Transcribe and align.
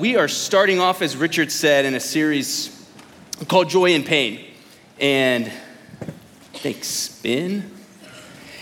we 0.00 0.16
are 0.16 0.28
starting 0.28 0.80
off, 0.80 1.02
as 1.02 1.14
Richard 1.14 1.52
said, 1.52 1.84
in 1.84 1.94
a 1.94 2.00
series 2.00 2.90
called 3.48 3.68
Joy 3.68 3.90
and 3.90 4.06
Pain. 4.06 4.42
And 4.98 5.52
thanks, 6.54 7.20
Ben. 7.22 7.70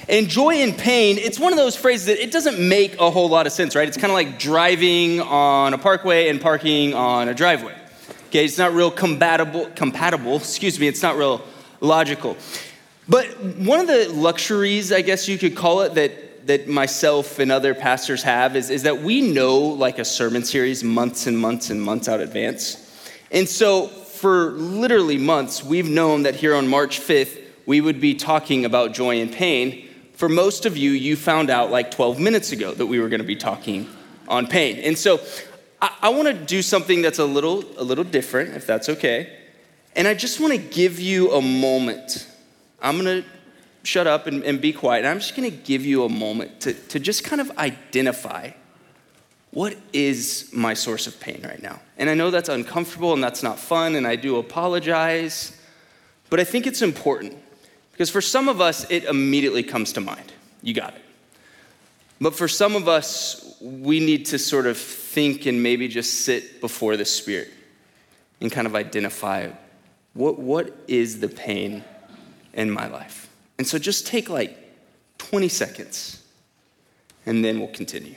And 0.08 0.28
joy 0.28 0.56
and 0.56 0.76
pain, 0.76 1.16
it's 1.16 1.38
one 1.38 1.52
of 1.52 1.56
those 1.56 1.76
phrases 1.76 2.06
that 2.06 2.20
it 2.20 2.32
doesn't 2.32 2.58
make 2.58 2.98
a 2.98 3.08
whole 3.08 3.28
lot 3.28 3.46
of 3.46 3.52
sense, 3.52 3.76
right? 3.76 3.86
It's 3.86 3.96
kind 3.96 4.10
of 4.10 4.14
like 4.14 4.40
driving 4.40 5.20
on 5.20 5.74
a 5.74 5.78
parkway 5.78 6.28
and 6.28 6.40
parking 6.40 6.94
on 6.94 7.28
a 7.28 7.34
driveway. 7.34 7.76
Okay, 8.30 8.44
it's 8.44 8.58
not 8.58 8.72
real 8.72 8.90
compatible, 8.90 9.70
compatible, 9.76 10.38
excuse 10.38 10.80
me, 10.80 10.88
it's 10.88 11.02
not 11.02 11.16
real 11.16 11.44
logical. 11.80 12.36
But 13.08 13.26
one 13.40 13.78
of 13.78 13.86
the 13.86 14.08
luxuries, 14.08 14.90
I 14.90 15.02
guess 15.02 15.28
you 15.28 15.38
could 15.38 15.54
call 15.54 15.82
it, 15.82 15.94
that 15.94 16.27
that 16.48 16.66
myself 16.66 17.38
and 17.38 17.52
other 17.52 17.74
pastors 17.74 18.22
have 18.22 18.56
is, 18.56 18.70
is 18.70 18.84
that 18.84 19.02
we 19.02 19.20
know 19.20 19.58
like 19.58 19.98
a 19.98 20.04
sermon 20.04 20.42
series 20.42 20.82
months 20.82 21.26
and 21.26 21.38
months 21.38 21.68
and 21.68 21.80
months 21.80 22.08
out 22.08 22.20
advance. 22.20 22.90
And 23.30 23.46
so 23.46 23.86
for 23.86 24.52
literally 24.52 25.18
months, 25.18 25.62
we've 25.62 25.88
known 25.88 26.22
that 26.22 26.34
here 26.34 26.54
on 26.54 26.66
March 26.66 27.00
5th, 27.00 27.38
we 27.66 27.82
would 27.82 28.00
be 28.00 28.14
talking 28.14 28.64
about 28.64 28.94
joy 28.94 29.20
and 29.20 29.30
pain. 29.30 29.90
For 30.14 30.26
most 30.26 30.64
of 30.64 30.74
you, 30.74 30.92
you 30.92 31.16
found 31.16 31.50
out 31.50 31.70
like 31.70 31.90
12 31.90 32.18
minutes 32.18 32.50
ago 32.50 32.72
that 32.72 32.86
we 32.86 32.98
were 32.98 33.10
going 33.10 33.20
to 33.20 33.26
be 33.26 33.36
talking 33.36 33.86
on 34.26 34.46
pain. 34.46 34.78
And 34.78 34.96
so 34.96 35.20
I, 35.82 35.90
I 36.00 36.08
want 36.08 36.28
to 36.28 36.34
do 36.34 36.62
something 36.62 37.02
that's 37.02 37.18
a 37.18 37.26
little, 37.26 37.62
a 37.76 37.84
little 37.84 38.04
different, 38.04 38.56
if 38.56 38.66
that's 38.66 38.88
okay. 38.88 39.36
And 39.94 40.08
I 40.08 40.14
just 40.14 40.40
want 40.40 40.54
to 40.54 40.58
give 40.58 40.98
you 40.98 41.30
a 41.32 41.42
moment. 41.42 42.26
I'm 42.80 42.98
going 42.98 43.22
to 43.22 43.28
shut 43.82 44.06
up 44.06 44.26
and, 44.26 44.42
and 44.44 44.60
be 44.60 44.72
quiet. 44.72 45.00
And 45.00 45.08
I'm 45.08 45.18
just 45.18 45.36
going 45.36 45.50
to 45.50 45.56
give 45.56 45.84
you 45.84 46.04
a 46.04 46.08
moment 46.08 46.60
to, 46.62 46.74
to 46.74 46.98
just 46.98 47.24
kind 47.24 47.40
of 47.40 47.50
identify 47.58 48.50
what 49.50 49.76
is 49.92 50.50
my 50.52 50.74
source 50.74 51.06
of 51.06 51.18
pain 51.20 51.40
right 51.42 51.62
now. 51.62 51.80
And 51.96 52.10
I 52.10 52.14
know 52.14 52.30
that's 52.30 52.48
uncomfortable 52.48 53.14
and 53.14 53.22
that's 53.22 53.42
not 53.42 53.58
fun, 53.58 53.94
and 53.94 54.06
I 54.06 54.16
do 54.16 54.36
apologize, 54.36 55.58
but 56.30 56.38
I 56.38 56.44
think 56.44 56.66
it's 56.66 56.82
important 56.82 57.36
because 57.92 58.10
for 58.10 58.20
some 58.20 58.48
of 58.48 58.60
us, 58.60 58.88
it 58.90 59.04
immediately 59.04 59.62
comes 59.62 59.92
to 59.94 60.00
mind. 60.00 60.32
You 60.62 60.74
got 60.74 60.94
it. 60.94 61.02
But 62.20 62.34
for 62.34 62.48
some 62.48 62.76
of 62.76 62.88
us, 62.88 63.56
we 63.60 64.00
need 64.00 64.26
to 64.26 64.38
sort 64.38 64.66
of 64.66 64.76
think 64.76 65.46
and 65.46 65.62
maybe 65.62 65.88
just 65.88 66.24
sit 66.24 66.60
before 66.60 66.96
the 66.96 67.04
Spirit 67.04 67.52
and 68.40 68.50
kind 68.52 68.66
of 68.66 68.74
identify 68.74 69.48
what, 70.14 70.38
what 70.38 70.76
is 70.88 71.20
the 71.20 71.28
pain 71.28 71.84
in 72.52 72.70
my 72.70 72.88
life. 72.88 73.27
And 73.58 73.66
so 73.66 73.78
just 73.78 74.06
take 74.06 74.28
like 74.30 74.56
20 75.18 75.48
seconds 75.48 76.22
and 77.26 77.44
then 77.44 77.58
we'll 77.58 77.68
continue. 77.68 78.14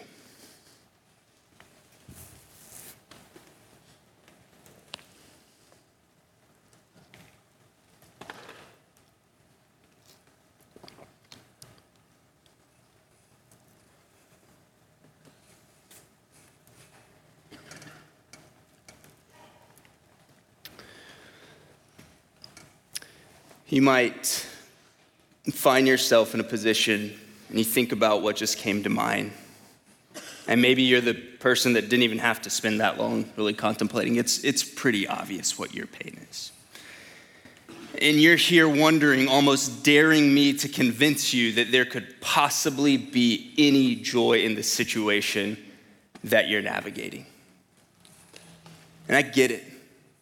You 23.68 23.82
might 23.82 24.51
find 25.50 25.88
yourself 25.88 26.34
in 26.34 26.40
a 26.40 26.44
position 26.44 27.14
and 27.50 27.58
you 27.58 27.66
think 27.66 27.92
about 27.92 28.22
what 28.22 28.36
just 28.36 28.58
came 28.58 28.84
to 28.84 28.90
mind. 28.90 29.32
And 30.48 30.62
maybe 30.62 30.84
you're 30.84 31.02
the 31.02 31.14
person 31.14 31.74
that 31.74 31.90
didn't 31.90 32.04
even 32.04 32.20
have 32.20 32.42
to 32.44 32.50
spend 32.50 32.80
that 32.80 32.98
long 32.98 33.30
really 33.38 33.54
contemplating. 33.54 34.16
It's, 34.16 34.44
it's 34.44 34.64
pretty 34.64 35.08
obvious 35.08 35.58
what 35.58 35.74
your 35.74 35.88
pain 35.88 36.20
is. 36.30 36.52
And 38.02 38.22
you're 38.22 38.38
here 38.38 38.70
wondering, 38.70 39.28
almost 39.28 39.84
daring 39.84 40.34
me 40.34 40.54
to 40.54 40.70
convince 40.70 41.34
you 41.34 41.54
that 41.54 41.72
there 41.72 41.86
could 41.86 42.22
possibly 42.22 42.98
be 42.98 43.54
any 43.58 43.96
joy 43.96 44.44
in 44.44 44.56
the 44.56 44.64
situation 44.64 45.58
that 46.24 46.48
you're 46.48 46.62
navigating. 46.62 47.26
And 49.08 49.18
I 49.18 49.22
get 49.24 49.52
it, 49.52 49.64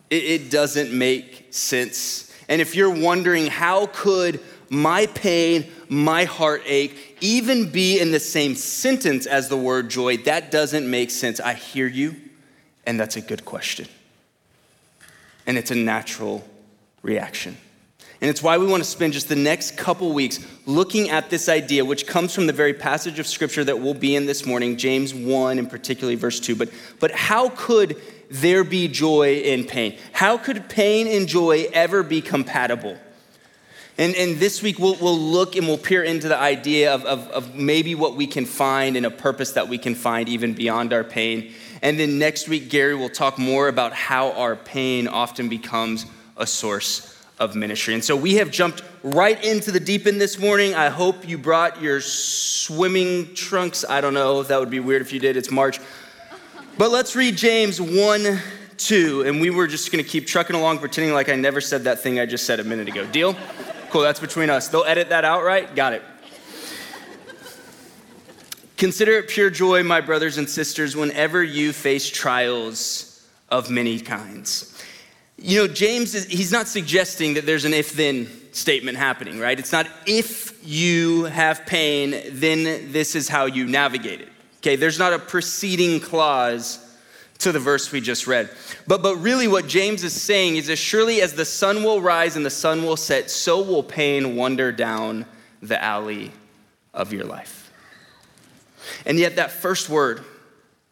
it, 0.09 0.23
it 0.23 0.51
doesn't 0.51 0.91
make 0.91 1.47
sense. 1.51 2.33
And 2.47 2.59
if 2.59 2.75
you're 2.75 2.89
wondering, 2.89 3.45
how 3.47 3.85
could 3.87 4.39
my 4.69 5.07
pain, 5.07 5.69
my 5.87 6.25
heartache, 6.25 7.17
even 7.21 7.69
be 7.69 7.99
in 7.99 8.11
the 8.11 8.19
same 8.19 8.55
sentence 8.55 9.25
as 9.25 9.49
the 9.49 9.57
word 9.57 9.89
joy, 9.89 10.17
that 10.17 10.51
doesn't 10.51 10.89
make 10.89 11.11
sense. 11.11 11.39
I 11.39 11.53
hear 11.53 11.87
you, 11.87 12.15
and 12.85 12.99
that's 12.99 13.15
a 13.15 13.21
good 13.21 13.45
question. 13.45 13.87
And 15.47 15.57
it's 15.57 15.71
a 15.71 15.75
natural 15.75 16.47
reaction. 17.01 17.57
And 18.21 18.29
it's 18.29 18.43
why 18.43 18.57
we 18.57 18.67
want 18.67 18.83
to 18.83 18.89
spend 18.89 19.13
just 19.13 19.29
the 19.29 19.35
next 19.35 19.77
couple 19.77 20.11
weeks 20.11 20.45
looking 20.65 21.09
at 21.09 21.29
this 21.29 21.47
idea, 21.47 21.85
which 21.85 22.05
comes 22.05 22.35
from 22.35 22.47
the 22.47 22.53
very 22.53 22.73
passage 22.73 23.17
of 23.17 23.25
scripture 23.25 23.63
that 23.63 23.79
we'll 23.79 23.93
be 23.93 24.15
in 24.15 24.25
this 24.25 24.45
morning, 24.45 24.75
James 24.75 25.13
1, 25.13 25.57
and 25.57 25.69
particularly 25.69 26.15
verse 26.15 26.39
2. 26.39 26.55
But, 26.55 26.69
but 26.99 27.11
how 27.11 27.49
could 27.49 27.95
there 28.29 28.65
be 28.65 28.89
joy 28.89 29.35
in 29.35 29.63
pain? 29.63 29.97
How 30.11 30.37
could 30.37 30.67
pain 30.69 31.07
and 31.07 31.27
joy 31.27 31.69
ever 31.71 32.03
be 32.03 32.21
compatible? 32.21 32.97
And, 33.99 34.15
and 34.15 34.37
this 34.37 34.63
week 34.63 34.79
we'll, 34.79 34.95
we'll 34.95 35.19
look 35.19 35.57
and 35.57 35.67
we'll 35.67 35.77
peer 35.77 36.03
into 36.03 36.29
the 36.29 36.37
idea 36.37 36.93
of, 36.95 37.03
of, 37.03 37.27
of 37.31 37.53
maybe 37.53 37.95
what 37.95 38.15
we 38.15 38.27
can 38.27 38.45
find 38.45 38.95
and 38.95 39.05
a 39.05 39.11
purpose 39.11 39.51
that 39.51 39.67
we 39.67 39.77
can 39.77 39.93
find 39.93 40.29
even 40.29 40.53
beyond 40.53 40.93
our 40.93 41.03
pain. 41.03 41.51
And 41.81 41.99
then 41.99 42.17
next 42.17 42.47
week, 42.47 42.69
Gary 42.69 42.95
will 42.95 43.09
talk 43.09 43.37
more 43.37 43.67
about 43.67 43.91
how 43.91 44.31
our 44.31 44.55
pain 44.55 45.09
often 45.09 45.49
becomes 45.49 46.05
a 46.37 46.47
source 46.47 47.13
of 47.39 47.57
ministry. 47.57 47.93
And 47.93 48.01
so 48.01 48.15
we 48.15 48.35
have 48.35 48.51
jumped 48.51 48.83
right 49.03 49.43
into 49.43 49.69
the 49.69 49.81
deep 49.81 50.07
end 50.07 50.21
this 50.21 50.39
morning. 50.39 50.75
I 50.75 50.87
hope 50.87 51.27
you 51.27 51.37
brought 51.37 51.81
your 51.81 51.99
swimming 51.99 53.33
trunks. 53.33 53.83
I 53.83 53.99
don't 53.99 54.13
know, 54.13 54.43
that 54.43 54.61
would 54.61 54.69
be 54.69 54.79
weird 54.79 55.01
if 55.01 55.11
you 55.11 55.19
did. 55.19 55.35
It's 55.35 55.51
March. 55.51 55.81
But 56.77 56.91
let's 56.91 57.17
read 57.17 57.35
James 57.35 57.81
1 57.81 58.39
2. 58.77 59.23
And 59.23 59.41
we 59.41 59.49
were 59.49 59.67
just 59.67 59.91
going 59.91 60.01
to 60.01 60.09
keep 60.09 60.25
trucking 60.25 60.55
along, 60.55 60.79
pretending 60.79 61.13
like 61.13 61.27
I 61.27 61.35
never 61.35 61.59
said 61.59 61.83
that 61.83 61.99
thing 61.99 62.17
I 62.17 62.25
just 62.25 62.45
said 62.45 62.61
a 62.61 62.63
minute 62.63 62.87
ago. 62.87 63.05
Deal? 63.05 63.35
Cool, 63.89 64.01
that's 64.01 64.19
between 64.19 64.49
us. 64.49 64.67
They'll 64.67 64.83
edit 64.83 65.09
that 65.09 65.25
out, 65.25 65.43
right? 65.43 65.73
Got 65.75 65.93
it. 65.93 66.03
Consider 68.77 69.17
it 69.17 69.27
pure 69.27 69.49
joy, 69.49 69.83
my 69.83 69.99
brothers 69.99 70.37
and 70.37 70.49
sisters, 70.49 70.95
whenever 70.95 71.43
you 71.43 71.73
face 71.73 72.09
trials 72.09 73.27
of 73.49 73.69
many 73.69 73.99
kinds. 73.99 74.81
You 75.37 75.59
know, 75.59 75.67
James, 75.67 76.15
is, 76.15 76.25
he's 76.25 76.51
not 76.51 76.67
suggesting 76.67 77.33
that 77.33 77.45
there's 77.45 77.65
an 77.65 77.73
if 77.73 77.93
then 77.93 78.29
statement 78.51 78.97
happening, 78.97 79.39
right? 79.39 79.57
It's 79.57 79.71
not 79.71 79.87
if 80.05 80.65
you 80.65 81.25
have 81.25 81.65
pain, 81.65 82.21
then 82.31 82.91
this 82.91 83.15
is 83.15 83.27
how 83.27 83.45
you 83.45 83.65
navigate 83.65 84.21
it. 84.21 84.29
Okay, 84.57 84.75
there's 84.75 84.99
not 84.99 85.13
a 85.13 85.19
preceding 85.19 85.99
clause 85.99 86.88
to 87.39 87.51
the 87.51 87.59
verse 87.59 87.91
we 87.91 88.01
just 88.01 88.27
read. 88.27 88.49
But, 88.85 89.01
but 89.01 89.15
really, 89.17 89.47
what 89.47 89.67
James 89.67 90.03
is 90.03 90.19
saying 90.19 90.57
is 90.57 90.69
as 90.69 90.77
surely 90.77 91.21
as 91.21 91.33
the 91.33 91.45
sun 91.45 91.83
will 91.83 92.01
rise 92.01 92.35
and 92.35 92.45
the 92.45 92.49
sun 92.49 92.83
will 92.83 92.97
set, 92.97 93.31
so 93.31 93.61
will 93.61 93.83
pain 93.83 94.35
wander 94.35 94.71
down 94.71 95.25
the 95.61 95.81
alley 95.81 96.31
of 96.93 97.13
your 97.13 97.23
life. 97.23 97.71
And 99.05 99.17
yet, 99.17 99.37
that 99.37 99.51
first 99.51 99.89
word 99.89 100.23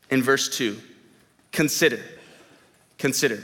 in 0.09 0.24
verse 0.24 0.50
2, 0.50 0.78
consider, 1.52 2.02
consider. 2.97 3.44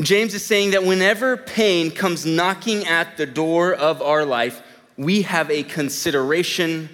James 0.00 0.34
is 0.34 0.44
saying 0.44 0.72
that 0.72 0.84
whenever 0.84 1.36
pain 1.36 1.90
comes 1.90 2.26
knocking 2.26 2.86
at 2.86 3.16
the 3.16 3.26
door 3.26 3.74
of 3.74 4.02
our 4.02 4.24
life, 4.24 4.60
we 4.96 5.22
have 5.22 5.50
a 5.50 5.62
consideration 5.62 6.88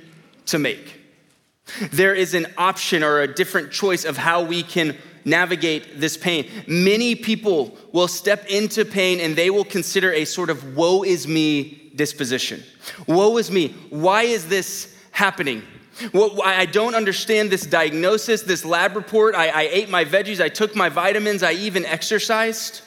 to 0.47 0.59
make. 0.59 1.01
There 1.91 2.15
is 2.15 2.35
an 2.35 2.47
option 2.59 3.03
or 3.03 3.21
a 3.21 3.35
different 3.35 3.73
choice 3.73 4.05
of 4.05 4.19
how 4.19 4.43
we 4.43 4.63
can 4.63 4.97
navigate 5.25 6.01
this 6.01 6.17
pain. 6.17 6.49
Many 6.67 7.15
people 7.15 7.77
will 7.93 8.09
step 8.09 8.47
into 8.47 8.85
pain 8.85 9.21
and 9.21 9.37
they 9.37 9.51
will 9.51 9.65
consider 9.65 10.13
a 10.13 10.25
sort 10.25 10.51
of 10.51 10.77
woe 10.77 11.03
is 11.03 11.27
me 11.27 11.91
disposition. 11.95 12.63
Woe 13.07 13.37
is 13.39 13.51
me. 13.51 13.69
Why 13.91 14.25
is 14.25 14.49
this 14.49 14.95
happening? 15.11 15.63
I 16.13 16.67
don't 16.67 16.95
understand 16.95 17.51
this 17.51 17.65
diagnosis, 17.65 18.43
this 18.43 18.65
lab 18.65 18.97
report. 18.97 19.35
I, 19.35 19.49
I 19.49 19.63
ate 19.71 19.89
my 19.89 20.05
veggies, 20.05 20.41
I 20.41 20.49
took 20.49 20.75
my 20.75 20.89
vitamins, 20.89 21.43
I 21.43 21.53
even 21.53 21.85
exercised. 21.85 22.83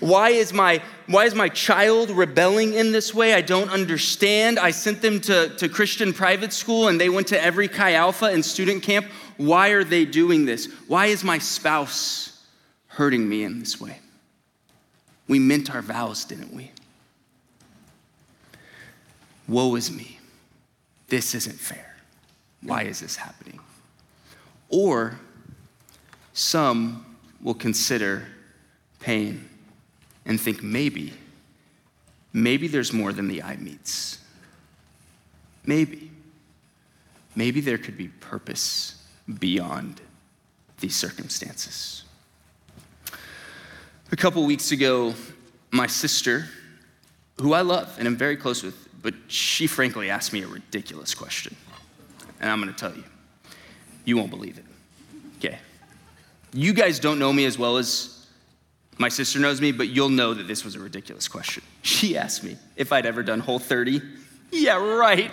Why 0.00 0.30
is 0.30 0.52
my 0.52 0.82
why 1.06 1.24
is 1.24 1.34
my 1.34 1.48
child 1.48 2.10
rebelling 2.10 2.74
in 2.74 2.92
this 2.92 3.14
way? 3.14 3.34
I 3.34 3.40
don't 3.40 3.70
understand. 3.70 4.58
I 4.58 4.70
sent 4.70 5.02
them 5.02 5.20
to, 5.22 5.48
to 5.56 5.68
Christian 5.68 6.12
private 6.12 6.52
school 6.52 6.88
and 6.88 7.00
they 7.00 7.08
went 7.08 7.26
to 7.28 7.42
every 7.42 7.68
Chi 7.68 7.94
Alpha 7.94 8.26
and 8.26 8.44
student 8.44 8.82
camp. 8.82 9.06
Why 9.42 9.70
are 9.70 9.82
they 9.82 10.04
doing 10.04 10.46
this? 10.46 10.66
Why 10.86 11.06
is 11.06 11.24
my 11.24 11.38
spouse 11.38 12.44
hurting 12.86 13.28
me 13.28 13.42
in 13.42 13.58
this 13.58 13.80
way? 13.80 13.98
We 15.26 15.40
meant 15.40 15.74
our 15.74 15.82
vows, 15.82 16.24
didn't 16.24 16.54
we? 16.54 16.70
Woe 19.48 19.74
is 19.74 19.90
me. 19.90 20.20
This 21.08 21.34
isn't 21.34 21.58
fair. 21.58 21.96
Why 22.62 22.82
is 22.82 23.00
this 23.00 23.16
happening? 23.16 23.58
Or 24.68 25.18
some 26.32 27.04
will 27.40 27.54
consider 27.54 28.28
pain 29.00 29.48
and 30.24 30.40
think 30.40 30.62
maybe, 30.62 31.14
maybe 32.32 32.68
there's 32.68 32.92
more 32.92 33.12
than 33.12 33.26
the 33.26 33.42
eye 33.42 33.56
meets. 33.56 34.18
Maybe. 35.66 36.12
Maybe 37.34 37.60
there 37.60 37.78
could 37.78 37.96
be 37.96 38.06
purpose 38.06 39.01
beyond 39.38 40.00
these 40.80 40.96
circumstances. 40.96 42.04
A 44.10 44.16
couple 44.16 44.44
weeks 44.44 44.72
ago, 44.72 45.14
my 45.70 45.86
sister, 45.86 46.46
who 47.40 47.54
I 47.54 47.62
love 47.62 47.94
and 47.98 48.06
am 48.06 48.16
very 48.16 48.36
close 48.36 48.62
with, 48.62 48.88
but 49.00 49.14
she 49.28 49.66
frankly 49.66 50.10
asked 50.10 50.32
me 50.32 50.42
a 50.42 50.46
ridiculous 50.46 51.14
question. 51.14 51.56
And 52.40 52.50
I'm 52.50 52.60
gonna 52.60 52.72
tell 52.72 52.94
you, 52.94 53.04
you 54.04 54.16
won't 54.16 54.30
believe 54.30 54.58
it. 54.58 54.64
Okay. 55.38 55.58
You 56.52 56.72
guys 56.72 56.98
don't 56.98 57.18
know 57.18 57.32
me 57.32 57.44
as 57.46 57.58
well 57.58 57.78
as 57.78 58.26
my 58.98 59.08
sister 59.08 59.38
knows 59.38 59.60
me, 59.60 59.72
but 59.72 59.88
you'll 59.88 60.10
know 60.10 60.34
that 60.34 60.46
this 60.46 60.64
was 60.64 60.74
a 60.74 60.78
ridiculous 60.78 61.26
question. 61.26 61.62
She 61.80 62.16
asked 62.16 62.44
me 62.44 62.56
if 62.76 62.92
I'd 62.92 63.06
ever 63.06 63.22
done 63.22 63.40
Whole 63.40 63.58
30. 63.58 64.02
Yeah, 64.50 64.76
right. 64.76 65.30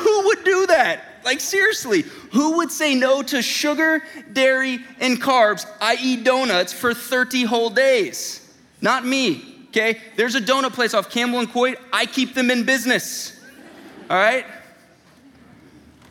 Who 0.00 0.26
would 0.26 0.44
do 0.44 0.66
that? 0.66 1.04
Like, 1.24 1.40
seriously, 1.40 2.02
who 2.32 2.58
would 2.58 2.70
say 2.70 2.94
no 2.94 3.22
to 3.22 3.42
sugar, 3.42 4.02
dairy, 4.32 4.78
and 5.00 5.20
carbs, 5.20 5.66
i.e., 5.80 6.16
donuts, 6.22 6.72
for 6.72 6.94
30 6.94 7.44
whole 7.44 7.70
days? 7.70 8.54
Not 8.80 9.04
me, 9.04 9.66
okay? 9.68 10.00
There's 10.16 10.34
a 10.34 10.40
donut 10.40 10.72
place 10.72 10.94
off 10.94 11.10
Campbell 11.10 11.40
and 11.40 11.50
Coit. 11.50 11.78
I 11.92 12.06
keep 12.06 12.34
them 12.34 12.50
in 12.50 12.64
business, 12.64 13.38
all 14.08 14.16
right? 14.16 14.46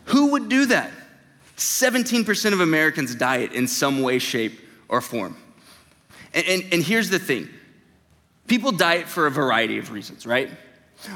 Who 0.06 0.32
would 0.32 0.50
do 0.50 0.68
that? 0.68 0.92
17% 1.58 2.54
of 2.54 2.62
Americans 2.62 3.16
diet 3.16 3.52
in 3.52 3.68
some 3.68 4.02
way, 4.02 4.20
shape, 4.20 4.60
or 4.88 5.02
form. 5.02 5.36
And, 6.34 6.46
and, 6.48 6.64
and 6.74 6.84
here's 6.84 7.10
the 7.10 7.20
thing 7.20 7.50
people 8.48 8.72
diet 8.72 9.08
for 9.08 9.28
a 9.28 9.32
variety 9.32 9.78
of 9.78 9.92
reasons, 9.92 10.26
right? 10.26 10.50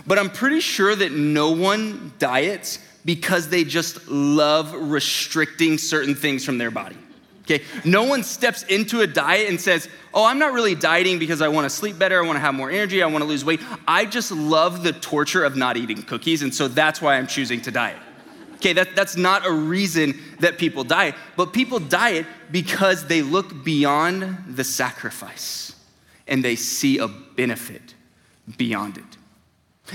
But 0.05 0.19
I'm 0.19 0.29
pretty 0.29 0.59
sure 0.59 0.95
that 0.95 1.11
no 1.11 1.51
one 1.51 2.13
diets 2.19 2.79
because 3.05 3.49
they 3.49 3.63
just 3.63 4.07
love 4.07 4.73
restricting 4.73 5.77
certain 5.77 6.15
things 6.15 6.45
from 6.45 6.57
their 6.57 6.71
body. 6.71 6.97
Okay, 7.41 7.61
no 7.83 8.03
one 8.03 8.23
steps 8.23 8.63
into 8.63 9.01
a 9.01 9.07
diet 9.07 9.49
and 9.49 9.59
says, 9.59 9.89
Oh, 10.13 10.23
I'm 10.23 10.39
not 10.39 10.53
really 10.53 10.75
dieting 10.75 11.19
because 11.19 11.41
I 11.41 11.49
wanna 11.49 11.69
sleep 11.69 11.99
better, 11.99 12.23
I 12.23 12.25
wanna 12.25 12.39
have 12.39 12.53
more 12.53 12.71
energy, 12.71 13.03
I 13.03 13.07
wanna 13.07 13.25
lose 13.25 13.43
weight. 13.43 13.59
I 13.85 14.05
just 14.05 14.31
love 14.31 14.83
the 14.83 14.93
torture 14.93 15.43
of 15.43 15.57
not 15.57 15.75
eating 15.75 16.03
cookies, 16.03 16.41
and 16.41 16.55
so 16.55 16.69
that's 16.69 17.01
why 17.01 17.17
I'm 17.17 17.27
choosing 17.27 17.61
to 17.63 17.71
diet. 17.71 17.97
Okay, 18.55 18.71
that, 18.73 18.95
that's 18.95 19.17
not 19.17 19.45
a 19.45 19.51
reason 19.51 20.17
that 20.39 20.57
people 20.57 20.85
diet, 20.85 21.15
but 21.35 21.51
people 21.51 21.79
diet 21.79 22.25
because 22.49 23.07
they 23.07 23.21
look 23.21 23.65
beyond 23.65 24.55
the 24.55 24.63
sacrifice 24.63 25.75
and 26.27 26.45
they 26.45 26.55
see 26.55 26.97
a 26.97 27.09
benefit 27.09 27.93
beyond 28.55 28.97
it. 28.97 29.17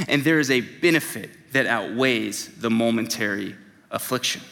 And 0.07 0.23
there 0.23 0.39
is 0.39 0.51
a 0.51 0.61
benefit 0.61 1.31
that 1.53 1.67
outweighs 1.67 2.49
the 2.59 2.71
momentary 2.71 3.57
affliction. 3.91 4.43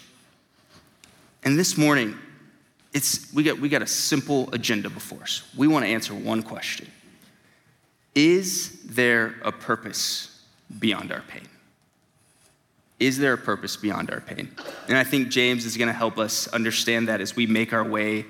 And 1.44 1.58
this 1.58 1.76
morning, 1.76 2.16
it's, 2.92 3.32
we, 3.32 3.42
got, 3.42 3.60
we 3.60 3.68
got 3.68 3.82
a 3.82 3.86
simple 3.86 4.48
agenda 4.52 4.88
before 4.88 5.22
us. 5.22 5.42
We 5.56 5.68
want 5.68 5.84
to 5.84 5.90
answer 5.90 6.14
one 6.14 6.42
question 6.42 6.88
Is 8.14 8.80
there 8.86 9.34
a 9.42 9.52
purpose 9.52 10.42
beyond 10.78 11.12
our 11.12 11.20
pain? 11.22 11.46
Is 12.98 13.18
there 13.18 13.34
a 13.34 13.38
purpose 13.38 13.76
beyond 13.76 14.10
our 14.10 14.22
pain? 14.22 14.50
And 14.88 14.96
I 14.96 15.04
think 15.04 15.28
James 15.28 15.66
is 15.66 15.76
going 15.76 15.88
to 15.88 15.92
help 15.92 16.18
us 16.18 16.48
understand 16.48 17.08
that 17.08 17.20
as 17.20 17.36
we 17.36 17.46
make 17.46 17.74
our 17.74 17.84
way 17.84 18.24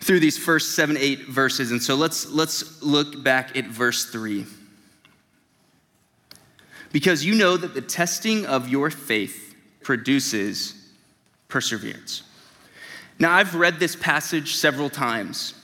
through 0.00 0.20
these 0.20 0.36
first 0.36 0.76
seven, 0.76 0.98
eight 0.98 1.28
verses. 1.28 1.72
And 1.72 1.82
so 1.82 1.94
let's, 1.94 2.28
let's 2.28 2.82
look 2.82 3.22
back 3.22 3.56
at 3.56 3.66
verse 3.66 4.04
three 4.04 4.44
because 6.92 7.24
you 7.24 7.34
know 7.34 7.56
that 7.56 7.74
the 7.74 7.80
testing 7.80 8.46
of 8.46 8.68
your 8.68 8.90
faith 8.90 9.54
produces 9.82 10.74
perseverance. 11.48 12.22
Now, 13.18 13.32
I've 13.32 13.54
read 13.54 13.78
this 13.78 13.96
passage 13.96 14.54
several 14.54 14.88
times, 14.88 15.54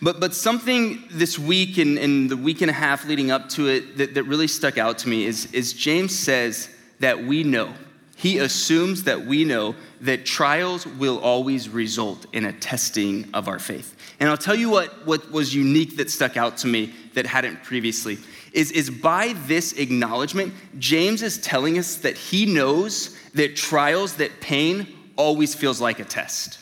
but, 0.00 0.20
but 0.20 0.34
something 0.34 1.02
this 1.10 1.38
week 1.38 1.78
and, 1.78 1.98
and 1.98 2.30
the 2.30 2.36
week 2.36 2.60
and 2.60 2.70
a 2.70 2.74
half 2.74 3.06
leading 3.06 3.30
up 3.30 3.48
to 3.50 3.68
it 3.68 3.96
that, 3.96 4.14
that 4.14 4.22
really 4.24 4.46
stuck 4.46 4.78
out 4.78 4.98
to 4.98 5.08
me 5.08 5.26
is, 5.26 5.52
is 5.52 5.72
James 5.72 6.16
says 6.16 6.70
that 7.00 7.24
we 7.24 7.42
know, 7.42 7.74
he 8.16 8.38
assumes 8.38 9.04
that 9.04 9.26
we 9.26 9.44
know 9.44 9.74
that 10.00 10.24
trials 10.24 10.86
will 10.86 11.18
always 11.18 11.68
result 11.68 12.26
in 12.32 12.44
a 12.44 12.52
testing 12.52 13.28
of 13.34 13.48
our 13.48 13.58
faith. 13.58 13.96
And 14.20 14.28
I'll 14.28 14.36
tell 14.36 14.54
you 14.54 14.70
what, 14.70 15.06
what 15.06 15.30
was 15.30 15.54
unique 15.54 15.96
that 15.96 16.10
stuck 16.10 16.36
out 16.36 16.58
to 16.58 16.66
me 16.66 16.94
that 17.14 17.26
hadn't 17.26 17.62
previously 17.62 18.18
is, 18.58 18.72
is 18.72 18.90
by 18.90 19.34
this 19.46 19.74
acknowledgement, 19.74 20.52
James 20.80 21.22
is 21.22 21.38
telling 21.38 21.78
us 21.78 21.94
that 21.98 22.18
he 22.18 22.44
knows 22.44 23.16
that 23.34 23.54
trials, 23.54 24.16
that 24.16 24.40
pain 24.40 24.88
always 25.14 25.54
feels 25.54 25.80
like 25.80 26.00
a 26.00 26.04
test. 26.04 26.58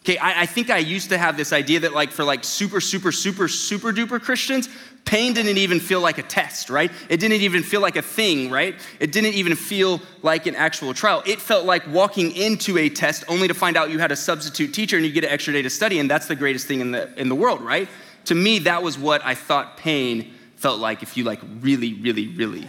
Okay, 0.00 0.18
I, 0.18 0.42
I, 0.42 0.46
think 0.46 0.68
I 0.68 0.76
used 0.76 1.08
to 1.08 1.16
have 1.16 1.38
this 1.38 1.54
idea 1.54 1.80
that, 1.80 1.94
like, 1.94 2.10
for 2.12 2.22
like 2.22 2.44
super, 2.44 2.82
super, 2.82 3.12
super, 3.12 3.48
super 3.48 3.94
duper 3.94 4.20
Christians, 4.20 4.68
pain 5.06 5.32
didn't 5.32 5.56
even 5.56 5.80
feel 5.80 6.02
like 6.02 6.18
a 6.18 6.22
test, 6.22 6.68
right? 6.68 6.90
It 7.08 7.18
didn't 7.18 7.40
even 7.40 7.62
feel 7.62 7.80
like 7.80 7.96
a 7.96 8.02
thing, 8.02 8.50
right? 8.50 8.74
It 9.00 9.10
didn't 9.10 9.32
even 9.32 9.54
feel 9.54 10.02
like 10.20 10.46
an 10.46 10.54
actual 10.54 10.92
trial. 10.92 11.22
It 11.24 11.40
felt 11.40 11.64
like 11.64 11.86
walking 11.88 12.36
into 12.36 12.76
a 12.76 12.90
test 12.90 13.24
only 13.26 13.48
to 13.48 13.54
find 13.54 13.74
out 13.78 13.88
you 13.88 13.98
had 13.98 14.12
a 14.12 14.16
substitute 14.16 14.74
teacher 14.74 14.96
and 14.98 15.06
you 15.06 15.12
get 15.12 15.24
an 15.24 15.30
extra 15.30 15.54
day 15.54 15.62
to 15.62 15.70
study, 15.70 15.98
and 15.98 16.10
that's 16.10 16.26
the 16.26 16.36
greatest 16.36 16.66
thing 16.66 16.80
in 16.80 16.90
the, 16.90 17.18
in 17.18 17.30
the 17.30 17.34
world, 17.34 17.62
right? 17.62 17.88
To 18.26 18.34
me, 18.34 18.58
that 18.60 18.82
was 18.82 18.98
what 18.98 19.24
I 19.24 19.34
thought 19.34 19.78
pain 19.78 20.34
felt 20.58 20.80
like 20.80 21.02
if 21.02 21.16
you 21.16 21.24
like 21.24 21.40
really, 21.60 21.94
really, 21.94 22.28
really 22.28 22.66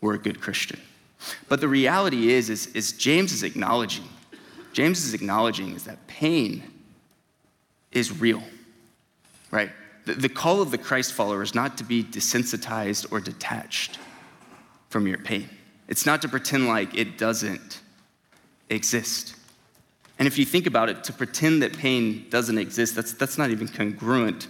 were 0.00 0.14
a 0.14 0.18
good 0.18 0.40
Christian. 0.40 0.78
But 1.48 1.60
the 1.60 1.68
reality 1.68 2.30
is, 2.30 2.50
is, 2.50 2.66
is 2.68 2.92
James 2.92 3.32
is 3.32 3.42
acknowledging, 3.42 4.04
James 4.72 5.04
is 5.04 5.14
acknowledging 5.14 5.74
is 5.74 5.84
that 5.84 6.06
pain 6.06 6.62
is 7.90 8.20
real, 8.20 8.42
right? 9.50 9.70
The, 10.04 10.14
the 10.14 10.28
call 10.28 10.60
of 10.60 10.70
the 10.70 10.78
Christ 10.78 11.14
follower 11.14 11.42
is 11.42 11.54
not 11.54 11.78
to 11.78 11.84
be 11.84 12.04
desensitized 12.04 13.10
or 13.10 13.20
detached 13.20 13.98
from 14.90 15.06
your 15.06 15.18
pain. 15.18 15.48
It's 15.88 16.04
not 16.04 16.20
to 16.22 16.28
pretend 16.28 16.68
like 16.68 16.94
it 16.94 17.16
doesn't 17.16 17.80
exist. 18.68 19.34
And 20.18 20.28
if 20.28 20.36
you 20.36 20.44
think 20.44 20.66
about 20.66 20.90
it, 20.90 21.04
to 21.04 21.12
pretend 21.12 21.62
that 21.62 21.76
pain 21.76 22.26
doesn't 22.28 22.58
exist, 22.58 22.94
that's, 22.94 23.14
that's 23.14 23.38
not 23.38 23.50
even 23.50 23.66
congruent 23.66 24.48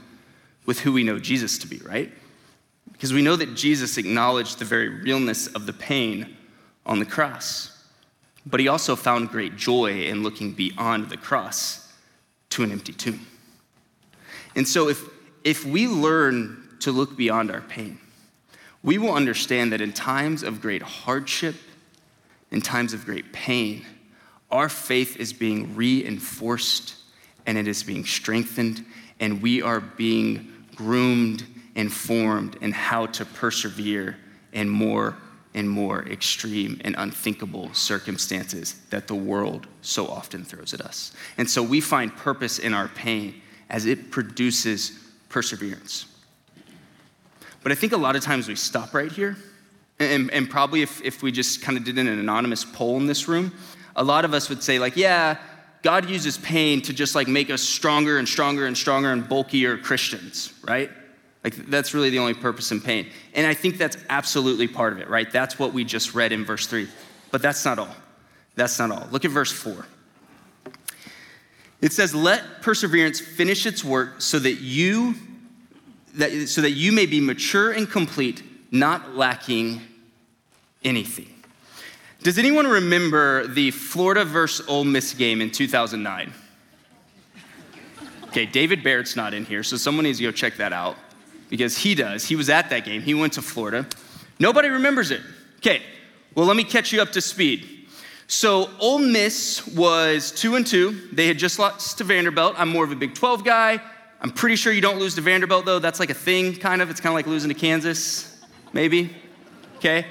with 0.67 0.81
who 0.81 0.93
we 0.93 1.05
know 1.05 1.19
Jesus 1.21 1.57
to 1.59 1.69
be, 1.69 1.79
right? 1.79 2.13
Because 2.93 3.13
we 3.13 3.23
know 3.23 3.37
that 3.37 3.55
Jesus 3.55 3.99
acknowledged 3.99 4.59
the 4.59 4.65
very 4.65 4.89
realness 4.89 5.47
of 5.49 5.67
the 5.67 5.73
pain 5.73 6.37
on 6.85 6.99
the 6.99 7.05
cross. 7.05 7.85
But 8.47 8.61
he 8.61 8.69
also 8.69 8.97
found 8.97 9.29
great 9.29 9.57
joy 9.57 10.03
in 10.03 10.23
looking 10.23 10.53
beyond 10.53 11.11
the 11.11 11.17
cross 11.17 11.93
to 12.51 12.63
an 12.63 12.73
empty 12.73 12.93
tomb. 12.93 13.27
And 14.57 14.67
so, 14.67 14.89
if, 14.89 15.05
if 15.45 15.65
we 15.65 15.87
learn 15.87 16.69
to 16.81 16.91
look 16.91 17.17
beyond 17.17 17.51
our 17.51 17.61
pain, 17.61 17.99
we 18.83 18.99
will 18.99 19.13
understand 19.13 19.73
that 19.73 19.81
in 19.81 19.93
times 19.93 20.43
of 20.43 20.61
great 20.61 20.83
hardship, 20.83 21.57
in 22.51 22.63
times 22.63 22.95
of 22.95 23.05
great 23.05 23.33
pain, 23.33 23.85
our 24.51 24.69
faith 24.69 25.17
is 25.17 25.33
being 25.33 25.77
reinforced 25.77 26.95
and 27.47 27.59
it 27.59 27.69
is 27.69 27.83
being 27.83 28.05
strengthened, 28.05 28.85
and 29.21 29.43
we 29.43 29.63
are 29.63 29.81
being 29.81 30.53
groomed 30.75 31.45
informed 31.79 32.57
in 32.61 32.73
how 32.73 33.07
to 33.07 33.25
persevere 33.25 34.17
in 34.53 34.69
more 34.69 35.17
and 35.55 35.71
more 35.71 36.03
extreme 36.09 36.81
and 36.85 36.95
unthinkable 36.99 37.73
circumstances 37.73 38.81
that 38.91 39.07
the 39.07 39.15
world 39.15 39.67
so 39.81 40.07
often 40.09 40.45
throws 40.45 40.75
at 40.75 40.81
us. 40.81 41.13
And 41.39 41.49
so 41.49 41.63
we 41.63 41.81
find 41.81 42.15
purpose 42.15 42.59
in 42.59 42.75
our 42.75 42.89
pain 42.89 43.41
as 43.71 43.87
it 43.87 44.11
produces 44.11 44.99
perseverance. 45.29 46.07
But 47.63 47.71
I 47.71 47.77
think 47.77 47.93
a 47.93 47.97
lot 47.97 48.17
of 48.17 48.23
times 48.23 48.49
we 48.49 48.57
stop 48.57 48.93
right 48.93 49.11
here. 49.11 49.37
And, 50.01 50.31
and 50.33 50.51
probably 50.51 50.83
if, 50.83 51.01
if 51.03 51.23
we 51.23 51.31
just 51.31 51.63
kind 51.63 51.79
of 51.79 51.85
did 51.85 51.97
an 51.97 52.09
anonymous 52.09 52.65
poll 52.65 52.97
in 52.97 53.07
this 53.07 53.29
room, 53.29 53.53
a 53.95 54.03
lot 54.03 54.25
of 54.25 54.35
us 54.35 54.49
would 54.49 54.63
say, 54.63 54.79
like, 54.79 54.97
yeah, 54.97 55.39
God 55.83 56.11
uses 56.11 56.39
pain 56.39 56.83
to 56.83 56.93
just 56.93 57.15
like 57.15 57.29
make 57.29 57.51
us 57.51 57.63
stronger 57.63 58.19
and 58.19 58.29
stronger 58.29 58.67
and 58.67 58.77
stronger 58.77 59.13
and 59.13 59.29
bulkier 59.29 59.77
Christians, 59.77 60.53
right? 60.67 60.91
Like, 61.45 61.55
that's 61.55 61.95
really 61.95 62.11
the 62.11 62.19
only 62.19 62.35
purpose 62.35 62.73
in 62.73 62.81
pain. 62.81 63.07
And 63.35 63.47
I 63.47 63.55
think 63.55 63.79
that's 63.79 63.97
absolutely 64.09 64.67
part 64.67 64.93
of 64.93 64.99
it, 64.99 65.09
right? 65.09 65.31
That's 65.31 65.59
what 65.59 65.73
we 65.73 65.85
just 65.85 66.15
read 66.15 66.33
in 66.33 66.45
verse 66.45 66.67
3. 66.67 66.89
But 67.31 67.43
that's 67.43 67.65
not 67.65 67.79
all. 67.79 67.95
That's 68.57 68.79
not 68.79 68.91
all. 68.91 69.07
Look 69.11 69.25
at 69.25 69.31
verse 69.31 69.53
4. 69.53 69.87
It 71.81 71.93
says, 71.93 72.15
Let 72.15 72.61
perseverance 72.61 73.21
finish 73.21 73.67
its 73.67 73.85
work 73.85 74.21
so 74.21 74.39
that 74.41 74.55
you 74.55 75.15
that, 76.15 76.49
so 76.49 76.61
that 76.63 76.73
you 76.73 76.91
may 76.91 77.07
be 77.07 77.21
mature 77.21 77.71
and 77.71 77.89
complete, 77.89 78.43
not 78.73 79.15
lacking 79.15 79.81
anything. 80.83 81.33
Does 82.23 82.39
anyone 82.39 82.67
remember 82.67 83.47
the 83.47 83.71
Florida 83.71 84.25
versus 84.25 84.67
Ole 84.67 84.85
Miss 84.85 85.15
game 85.15 85.41
in 85.41 85.51
2009? 85.51 86.33
Okay, 88.25 88.45
David 88.45 88.83
Barrett's 88.83 89.15
not 89.15 89.33
in 89.33 89.45
here, 89.45 89.63
so 89.63 89.77
someone 89.77 90.05
needs 90.05 90.19
to 90.19 90.25
go 90.25 90.33
check 90.33 90.57
that 90.57 90.73
out 90.73 90.97
because 91.49 91.79
he 91.79 91.95
does. 91.95 92.27
He 92.27 92.37
was 92.37 92.49
at 92.51 92.71
that 92.71 92.85
game, 92.85 93.03
he 93.03 93.15
went 93.15 93.35
to 93.35 93.43
Florida. 93.43 93.87
Nobody 94.39 94.69
remembers 94.69 95.11
it. 95.11 95.21
Okay, 95.59 95.83
well, 96.35 96.47
let 96.47 96.57
me 96.57 96.65
catch 96.65 96.93
you 96.93 97.03
up 97.03 97.13
to 97.13 97.21
speed. 97.21 97.89
So 98.29 98.71
Ole 98.79 98.99
Miss 98.99 99.67
was 99.67 100.31
two 100.31 100.55
and 100.55 100.67
two. 100.67 101.09
They 101.13 101.27
had 101.27 101.39
just 101.39 101.59
lost 101.59 101.99
to 101.99 102.05
Vanderbilt. 102.05 102.55
I'm 102.59 102.69
more 102.69 102.85
of 102.85 102.93
a 102.93 102.97
Big 102.97 103.15
12 103.15 103.43
guy. 103.43 103.81
I'm 104.21 104.31
pretty 104.31 104.57
sure 104.57 104.73
you 104.73 104.81
don't 104.81 104.99
lose 104.99 105.15
to 105.15 105.21
Vanderbilt 105.21 105.65
though. 105.65 105.79
That's 105.79 105.99
like 105.99 106.11
a 106.11 106.15
thing, 106.15 106.55
kind 106.55 106.83
of. 106.83 106.91
It's 106.91 107.01
kind 107.01 107.13
of 107.13 107.15
like 107.15 107.27
losing 107.27 107.49
to 107.49 107.55
Kansas, 107.55 108.41
maybe. 108.73 109.17
Okay. 109.77 110.07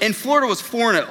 And 0.00 0.14
Florida 0.14 0.46
was 0.46 0.60
4 0.60 0.92
0, 0.92 1.08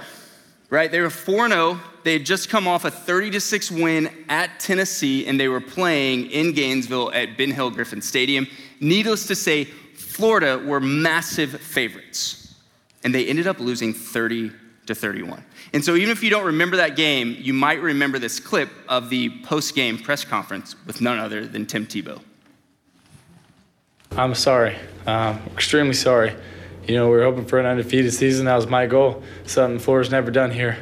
right? 0.69 0.91
They 0.91 1.01
were 1.01 1.09
4 1.09 1.49
0. 1.49 1.79
They 2.03 2.13
had 2.13 2.25
just 2.25 2.49
come 2.49 2.67
off 2.67 2.85
a 2.85 2.91
30 2.91 3.31
to 3.31 3.41
6 3.41 3.71
win 3.71 4.09
at 4.29 4.59
Tennessee, 4.59 5.25
and 5.25 5.39
they 5.39 5.47
were 5.47 5.61
playing 5.61 6.27
in 6.31 6.53
Gainesville 6.53 7.11
at 7.11 7.37
Ben 7.37 7.51
Hill 7.51 7.71
Griffin 7.71 8.01
Stadium. 8.01 8.47
Needless 8.79 9.27
to 9.27 9.35
say, 9.35 9.65
Florida 9.65 10.57
were 10.57 10.79
massive 10.79 11.59
favorites, 11.61 12.55
and 13.03 13.13
they 13.13 13.25
ended 13.27 13.47
up 13.47 13.59
losing 13.59 13.93
30 13.93 14.51
to 14.85 14.95
31. 14.95 15.43
And 15.73 15.83
so, 15.83 15.95
even 15.95 16.11
if 16.11 16.23
you 16.23 16.29
don't 16.29 16.45
remember 16.45 16.77
that 16.77 16.95
game, 16.95 17.35
you 17.39 17.53
might 17.53 17.81
remember 17.81 18.19
this 18.19 18.39
clip 18.39 18.69
of 18.87 19.09
the 19.09 19.29
post 19.43 19.75
game 19.75 19.97
press 19.97 20.23
conference 20.23 20.75
with 20.85 21.01
none 21.01 21.19
other 21.19 21.45
than 21.45 21.65
Tim 21.65 21.85
Tebow. 21.85 22.21
I'm 24.11 24.35
sorry. 24.35 24.77
Um, 25.05 25.41
extremely 25.53 25.93
sorry. 25.93 26.33
You 26.87 26.95
know, 26.95 27.09
we 27.09 27.17
are 27.17 27.23
hoping 27.23 27.45
for 27.45 27.59
an 27.59 27.65
undefeated 27.65 28.13
season. 28.13 28.45
That 28.45 28.55
was 28.55 28.67
my 28.67 28.85
goal, 28.85 29.23
something 29.45 29.79
Florida's 29.79 30.11
never 30.11 30.29
done 30.29 30.51
here. 30.51 30.77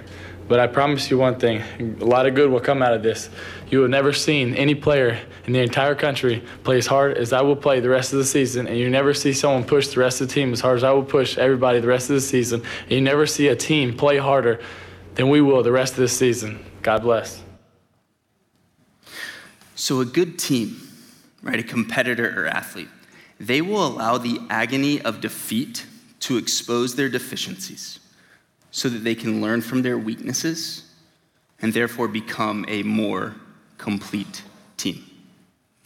But 0.49 0.59
I 0.59 0.67
promise 0.67 1.09
you 1.09 1.17
one 1.17 1.39
thing 1.39 1.63
a 2.01 2.05
lot 2.05 2.25
of 2.25 2.35
good 2.35 2.51
will 2.51 2.59
come 2.59 2.81
out 2.81 2.93
of 2.93 3.01
this. 3.01 3.29
You 3.69 3.81
have 3.81 3.89
never 3.89 4.11
seen 4.11 4.53
any 4.55 4.75
player 4.75 5.17
in 5.45 5.53
the 5.53 5.59
entire 5.59 5.95
country 5.95 6.43
play 6.63 6.77
as 6.77 6.87
hard 6.87 7.17
as 7.17 7.31
I 7.31 7.41
will 7.41 7.55
play 7.55 7.79
the 7.79 7.89
rest 7.89 8.11
of 8.11 8.19
the 8.19 8.25
season, 8.25 8.67
and 8.67 8.77
you 8.77 8.89
never 8.89 9.13
see 9.13 9.31
someone 9.31 9.63
push 9.63 9.87
the 9.87 10.01
rest 10.01 10.19
of 10.19 10.27
the 10.27 10.33
team 10.33 10.51
as 10.51 10.59
hard 10.59 10.77
as 10.77 10.83
I 10.83 10.91
will 10.91 11.05
push 11.05 11.37
everybody 11.37 11.79
the 11.79 11.87
rest 11.87 12.09
of 12.09 12.15
the 12.15 12.21
season, 12.21 12.61
and 12.81 12.91
you 12.91 13.01
never 13.01 13.25
see 13.25 13.47
a 13.47 13.55
team 13.55 13.95
play 13.95 14.17
harder 14.17 14.59
than 15.15 15.29
we 15.29 15.39
will 15.39 15.63
the 15.63 15.71
rest 15.71 15.93
of 15.93 15.99
this 15.99 16.17
season. 16.17 16.63
God 16.81 17.03
bless. 17.03 17.41
So, 19.75 20.01
a 20.01 20.05
good 20.05 20.37
team, 20.37 20.87
right, 21.41 21.59
a 21.59 21.63
competitor 21.63 22.43
or 22.43 22.47
athlete, 22.47 22.89
they 23.39 23.61
will 23.61 23.87
allow 23.87 24.17
the 24.17 24.39
agony 24.49 25.01
of 25.01 25.21
defeat 25.21 25.85
to 26.23 26.37
expose 26.37 26.95
their 26.95 27.09
deficiencies 27.09 27.99
so 28.71 28.87
that 28.87 29.03
they 29.03 29.13
can 29.13 29.41
learn 29.41 29.61
from 29.61 29.81
their 29.81 29.97
weaknesses 29.97 30.83
and 31.61 31.73
therefore 31.73 32.07
become 32.07 32.63
a 32.69 32.81
more 32.83 33.35
complete 33.77 34.41
team. 34.77 35.03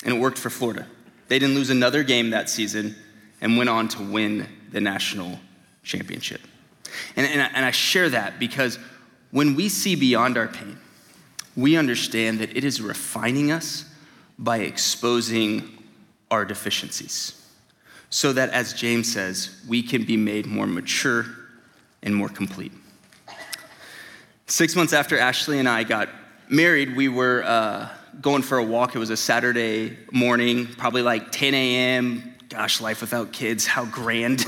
And 0.06 0.13
it 0.15 0.20
worked 0.20 0.38
for 0.38 0.51
Florida. 0.51 0.86
They 1.27 1.39
didn't 1.39 1.56
lose 1.56 1.72
another 1.72 2.03
game 2.03 2.29
that 2.29 2.51
season 2.51 2.96
and 3.41 3.58
went 3.58 3.70
on 3.70 3.88
to 3.89 4.03
win 4.03 4.48
the 4.72 4.79
national 4.79 5.39
championship. 5.84 6.41
And, 7.15 7.25
and, 7.25 7.41
I, 7.41 7.46
and 7.56 7.65
I 7.65 7.72
share 7.72 8.10
that 8.10 8.38
because 8.38 8.77
when 9.32 9.56
we 9.56 9.70
see 9.70 9.96
beyond 9.96 10.38
our 10.38 10.48
pain, 10.48 10.77
we 11.56 11.77
understand 11.77 12.39
that 12.39 12.56
it 12.56 12.63
is 12.63 12.79
refining 12.79 13.51
us 13.51 13.86
by 14.38 14.60
exposing 14.60 15.84
our 16.29 16.46
deficiencies. 16.46 17.37
So 18.09 18.33
that, 18.33 18.49
as 18.51 18.73
James 18.73 19.11
says, 19.11 19.61
we 19.67 19.83
can 19.83 20.03
be 20.03 20.15
made 20.15 20.45
more 20.45 20.65
mature 20.65 21.25
and 22.01 22.15
more 22.15 22.29
complete. 22.29 22.71
Six 24.45 24.75
months 24.75 24.93
after 24.93 25.17
Ashley 25.17 25.59
and 25.59 25.67
I 25.67 25.83
got 25.83 26.07
married, 26.47 26.95
we 26.95 27.09
were 27.09 27.43
uh, 27.43 27.89
going 28.21 28.43
for 28.43 28.59
a 28.59 28.63
walk. 28.63 28.95
It 28.95 28.99
was 28.99 29.09
a 29.09 29.17
Saturday 29.17 29.97
morning, 30.11 30.67
probably 30.67 31.01
like 31.01 31.33
10 31.33 31.53
a.m. 31.53 32.33
Gosh, 32.47 32.79
life 32.79 33.01
without 33.01 33.33
kids, 33.33 33.67
how 33.67 33.83
grand. 33.83 34.45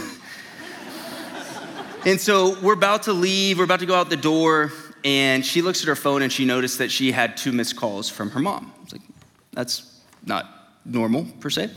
and 2.06 2.20
so 2.20 2.58
we're 2.62 2.74
about 2.74 3.04
to 3.04 3.14
leave, 3.14 3.58
we're 3.58 3.66
about 3.66 3.82
to 3.82 3.86
go 3.86 3.96
out 3.96 4.10
the 4.10 4.16
door, 4.16 4.72
and 5.04 5.46
she 5.46 5.62
looks 5.62 5.82
at 5.82 5.90
her 5.90 5.98
phone 5.98 6.22
and 6.22 6.32
she 6.32 6.46
noticed 6.46 6.78
that 6.78 6.92
she 6.92 7.12
had 7.12 7.36
two 7.36 7.52
missed 7.52 7.76
calls 7.76 8.10
from 8.10 8.32
her 8.32 8.40
mom. 8.40 8.74
I 8.78 8.84
was 8.84 8.94
like, 8.94 9.02
that's 9.52 10.00
not 10.26 10.59
normal 10.90 11.26
per 11.40 11.50
se. 11.50 11.70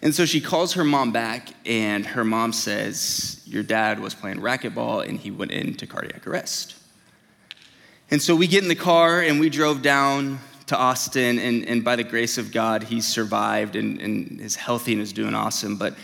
And 0.00 0.14
so 0.14 0.24
she 0.24 0.40
calls 0.40 0.74
her 0.74 0.84
mom 0.84 1.12
back, 1.12 1.48
and 1.66 2.06
her 2.06 2.24
mom 2.24 2.52
says, 2.52 3.42
Your 3.46 3.62
dad 3.62 3.98
was 3.98 4.14
playing 4.14 4.38
racquetball 4.38 5.08
and 5.08 5.18
he 5.18 5.30
went 5.30 5.50
into 5.50 5.86
cardiac 5.86 6.26
arrest. 6.26 6.76
And 8.10 8.22
so 8.22 8.34
we 8.34 8.46
get 8.46 8.62
in 8.62 8.68
the 8.68 8.74
car 8.74 9.20
and 9.20 9.40
we 9.40 9.50
drove 9.50 9.82
down 9.82 10.38
to 10.66 10.76
Austin, 10.76 11.38
and, 11.38 11.66
and 11.66 11.82
by 11.82 11.96
the 11.96 12.04
grace 12.04 12.36
of 12.38 12.52
God, 12.52 12.82
he 12.82 13.00
survived 13.00 13.74
and, 13.74 14.00
and 14.00 14.40
is 14.40 14.54
healthy 14.54 14.92
and 14.92 15.00
is 15.00 15.12
doing 15.14 15.34
awesome. 15.34 15.76
But 15.76 15.94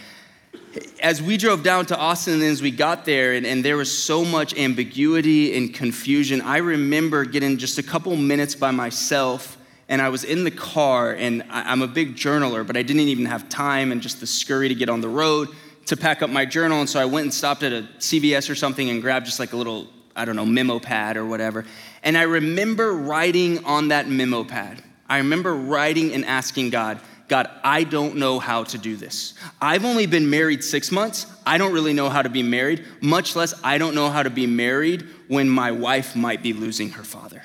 as 1.01 1.23
we 1.23 1.37
drove 1.37 1.63
down 1.63 1.87
to 1.87 1.97
Austin 1.97 2.35
and 2.35 2.43
as 2.43 2.63
we 2.63 2.71
got 2.71 3.05
there, 3.05 3.35
and, 3.35 3.47
and, 3.47 3.65
there 3.65 3.77
was 3.77 3.97
so 3.97 4.25
much 4.25 4.57
ambiguity 4.59 5.57
and 5.57 5.73
confusion, 5.73 6.41
I 6.41 6.59
remember 6.59 7.25
getting 7.25 7.59
just 7.59 7.79
a 7.79 7.83
couple 7.83 8.17
minutes 8.17 8.55
by 8.55 8.71
myself, 8.71 9.59
and 9.95 10.03
I 10.03 10.09
was 10.09 10.25
in 10.25 10.43
the 10.43 10.51
car, 10.51 11.13
and 11.13 11.45
I, 11.49 11.71
I'm 11.71 11.81
a 11.81 11.87
big 11.87 12.17
journaler, 12.17 12.67
but 12.67 12.77
I 12.77 12.83
didn't 12.83 13.03
even 13.03 13.27
have 13.27 13.49
time 13.49 13.93
and 13.93 14.03
just 14.03 14.19
the 14.19 14.27
scurry 14.27 14.69
to 14.69 14.75
get 14.75 14.89
on 14.89 15.01
the 15.01 15.09
road 15.09 15.51
to 15.87 15.97
pack 15.97 16.21
up 16.21 16.31
my 16.31 16.45
journal. 16.45 16.81
And 16.81 16.91
so 16.91 17.01
I 17.01 17.05
went 17.05 17.27
and 17.27 17.33
stopped 17.33 17.63
at 17.63 17.73
a 17.73 17.87
CVS 17.99 18.51
or 18.51 18.57
something 18.57 18.91
and 18.91 19.01
grabbed 19.01 19.27
just 19.27 19.39
like 19.39 19.53
a 19.53 19.57
little, 19.57 19.87
I 20.17 20.25
don't 20.25 20.35
know, 20.35 20.45
memo 20.45 20.81
pad 20.81 21.17
or 21.17 21.25
whatever. 21.25 21.65
And 22.03 22.19
I 22.19 22.23
remember 22.23 22.93
writing 22.93 23.65
on 23.65 23.89
that 23.89 24.09
memo 24.09 24.43
pad. 24.43 24.83
I 25.09 25.19
remember 25.19 25.55
writing 25.55 26.13
and 26.13 26.25
asking 26.25 26.71
God, 26.71 26.99
God, 27.29 27.49
I 27.63 27.85
don't 27.85 28.17
know 28.17 28.41
how 28.41 28.65
to 28.65 28.79
do 28.79 28.97
this. 28.97 29.35
I've 29.63 29.85
only 29.85 30.07
been 30.07 30.29
married 30.29 30.65
six 30.65 30.91
months. 30.91 31.27
I 31.47 31.57
don't 31.57 31.73
really 31.73 31.93
know 31.93 32.09
how 32.09 32.23
to 32.23 32.29
be 32.29 32.43
married, 32.43 32.85
much 33.01 33.37
less 33.37 33.55
I 33.63 33.79
don't 33.79 33.95
know 33.95 34.11
how 34.11 34.25
to 34.25 34.31
be 34.31 34.49
married 34.49 35.07
when 35.29 35.49
my 35.49 35.71
wife 35.71 36.17
might 36.17 36.43
be 36.43 36.53
losing 36.53 36.91
her 36.91 37.05
father. 37.05 37.45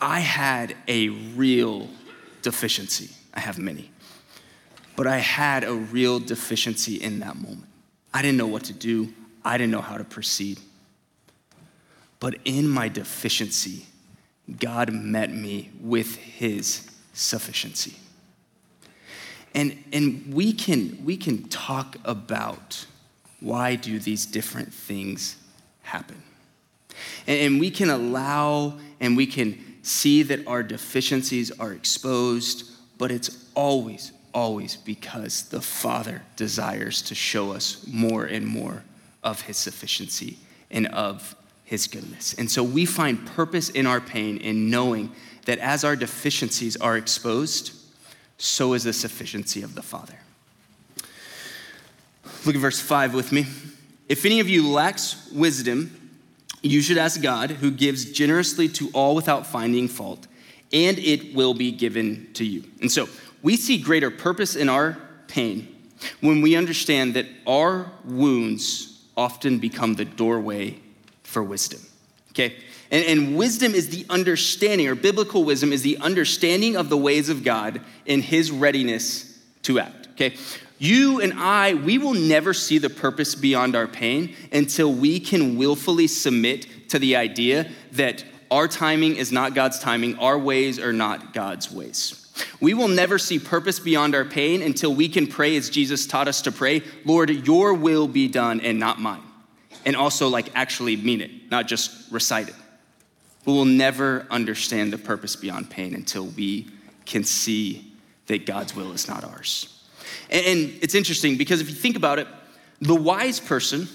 I 0.00 0.20
had 0.20 0.76
a 0.86 1.08
real 1.08 1.88
deficiency. 2.42 3.10
I 3.34 3.40
have 3.40 3.58
many. 3.58 3.90
But 4.96 5.06
I 5.06 5.18
had 5.18 5.64
a 5.64 5.74
real 5.74 6.18
deficiency 6.18 6.96
in 6.96 7.20
that 7.20 7.36
moment. 7.36 7.66
I 8.12 8.22
didn't 8.22 8.38
know 8.38 8.46
what 8.46 8.64
to 8.64 8.72
do, 8.72 9.12
I 9.44 9.58
didn't 9.58 9.70
know 9.70 9.80
how 9.80 9.96
to 9.96 10.04
proceed. 10.04 10.58
But 12.20 12.36
in 12.44 12.68
my 12.68 12.88
deficiency, 12.88 13.86
God 14.58 14.92
met 14.92 15.32
me 15.32 15.70
with 15.80 16.16
his 16.16 16.88
sufficiency. 17.12 17.94
And, 19.54 19.82
and 19.92 20.32
we, 20.32 20.52
can, 20.52 20.98
we 21.04 21.16
can 21.16 21.48
talk 21.48 21.96
about 22.04 22.86
why 23.40 23.76
do 23.76 23.98
these 23.98 24.26
different 24.26 24.72
things 24.72 25.36
happen. 25.82 26.22
And, 27.26 27.40
and 27.40 27.60
we 27.60 27.70
can 27.70 27.90
allow 27.90 28.78
and 29.00 29.16
we 29.16 29.26
can 29.26 29.67
see 29.88 30.22
that 30.22 30.46
our 30.46 30.62
deficiencies 30.62 31.50
are 31.58 31.72
exposed, 31.72 32.70
but 32.98 33.10
it's 33.10 33.46
always, 33.54 34.12
always 34.34 34.76
because 34.76 35.44
the 35.48 35.60
Father 35.60 36.22
desires 36.36 37.02
to 37.02 37.14
show 37.14 37.52
us 37.52 37.86
more 37.86 38.24
and 38.24 38.46
more 38.46 38.84
of 39.24 39.42
his 39.42 39.56
sufficiency 39.56 40.38
and 40.70 40.86
of 40.88 41.34
his 41.64 41.86
goodness. 41.86 42.34
And 42.34 42.50
so 42.50 42.62
we 42.62 42.84
find 42.84 43.26
purpose 43.26 43.70
in 43.70 43.86
our 43.86 44.00
pain 44.00 44.38
in 44.38 44.70
knowing 44.70 45.12
that 45.46 45.58
as 45.58 45.84
our 45.84 45.96
deficiencies 45.96 46.76
are 46.76 46.96
exposed, 46.96 47.72
so 48.36 48.74
is 48.74 48.84
the 48.84 48.92
sufficiency 48.92 49.62
of 49.62 49.74
the 49.74 49.82
Father. 49.82 50.18
Look 52.44 52.54
at 52.54 52.60
verse 52.60 52.80
5 52.80 53.14
with 53.14 53.32
me. 53.32 53.46
If 54.08 54.24
any 54.24 54.40
of 54.40 54.48
you 54.48 54.68
lacks 54.68 55.30
wisdom, 55.32 55.97
you 56.62 56.80
should 56.80 56.98
ask 56.98 57.20
God, 57.22 57.50
who 57.50 57.70
gives 57.70 58.04
generously 58.06 58.68
to 58.70 58.90
all 58.92 59.14
without 59.14 59.46
finding 59.46 59.88
fault, 59.88 60.26
and 60.72 60.98
it 60.98 61.34
will 61.34 61.54
be 61.54 61.70
given 61.70 62.28
to 62.34 62.44
you. 62.44 62.64
And 62.80 62.90
so 62.90 63.08
we 63.42 63.56
see 63.56 63.78
greater 63.78 64.10
purpose 64.10 64.56
in 64.56 64.68
our 64.68 64.98
pain 65.28 65.74
when 66.20 66.42
we 66.42 66.56
understand 66.56 67.14
that 67.14 67.26
our 67.46 67.90
wounds 68.04 69.04
often 69.16 69.58
become 69.58 69.94
the 69.94 70.04
doorway 70.04 70.78
for 71.22 71.42
wisdom. 71.42 71.80
Okay? 72.30 72.56
And, 72.90 73.04
and, 73.04 73.36
wisdom 73.36 73.74
is 73.74 73.90
the 73.90 74.06
understanding, 74.08 74.88
or 74.88 74.94
biblical 74.94 75.44
wisdom 75.44 75.72
is 75.72 75.82
the 75.82 75.98
understanding 75.98 76.76
of 76.76 76.88
the 76.88 76.96
ways 76.96 77.28
of 77.28 77.44
God 77.44 77.82
and 78.06 78.22
his 78.22 78.50
readiness 78.50 79.38
to 79.62 79.78
act. 79.80 80.08
Okay? 80.12 80.36
You 80.78 81.20
and 81.20 81.34
I, 81.34 81.74
we 81.74 81.98
will 81.98 82.14
never 82.14 82.54
see 82.54 82.78
the 82.78 82.90
purpose 82.90 83.34
beyond 83.34 83.74
our 83.74 83.88
pain 83.88 84.34
until 84.52 84.92
we 84.92 85.20
can 85.20 85.56
willfully 85.56 86.06
submit 86.06 86.88
to 86.90 86.98
the 86.98 87.16
idea 87.16 87.70
that 87.92 88.24
our 88.50 88.68
timing 88.68 89.16
is 89.16 89.32
not 89.32 89.54
God's 89.54 89.78
timing, 89.78 90.18
our 90.18 90.38
ways 90.38 90.78
are 90.78 90.92
not 90.92 91.34
God's 91.34 91.70
ways. 91.70 92.24
We 92.60 92.72
will 92.72 92.88
never 92.88 93.18
see 93.18 93.38
purpose 93.38 93.80
beyond 93.80 94.14
our 94.14 94.24
pain 94.24 94.62
until 94.62 94.94
we 94.94 95.08
can 95.08 95.26
pray 95.26 95.56
as 95.56 95.68
Jesus 95.68 96.06
taught 96.06 96.28
us 96.28 96.42
to 96.42 96.52
pray 96.52 96.82
Lord, 97.04 97.30
your 97.30 97.74
will 97.74 98.06
be 98.06 98.28
done 98.28 98.60
and 98.60 98.78
not 98.78 99.00
mine 99.00 99.22
and 99.84 99.96
also 99.96 100.28
like 100.28 100.50
actually 100.54 100.96
mean 100.96 101.20
it, 101.20 101.30
not 101.50 101.66
just 101.66 102.12
recite 102.12 102.48
it. 102.48 102.54
We 103.46 103.54
will 103.54 103.64
never 103.64 104.26
understand 104.30 104.92
the 104.92 104.98
purpose 104.98 105.34
beyond 105.34 105.70
pain 105.70 105.94
until 105.94 106.26
we 106.26 106.68
can 107.06 107.24
see 107.24 107.94
that 108.26 108.44
God's 108.44 108.76
will 108.76 108.92
is 108.92 109.08
not 109.08 109.24
ours. 109.24 109.77
And 110.30 110.78
it's 110.82 110.94
interesting 110.94 111.36
because 111.36 111.60
if 111.60 111.68
you 111.68 111.74
think 111.74 111.96
about 111.96 112.18
it, 112.18 112.26
the 112.80 112.94
wise 112.94 113.40
person, 113.40 113.88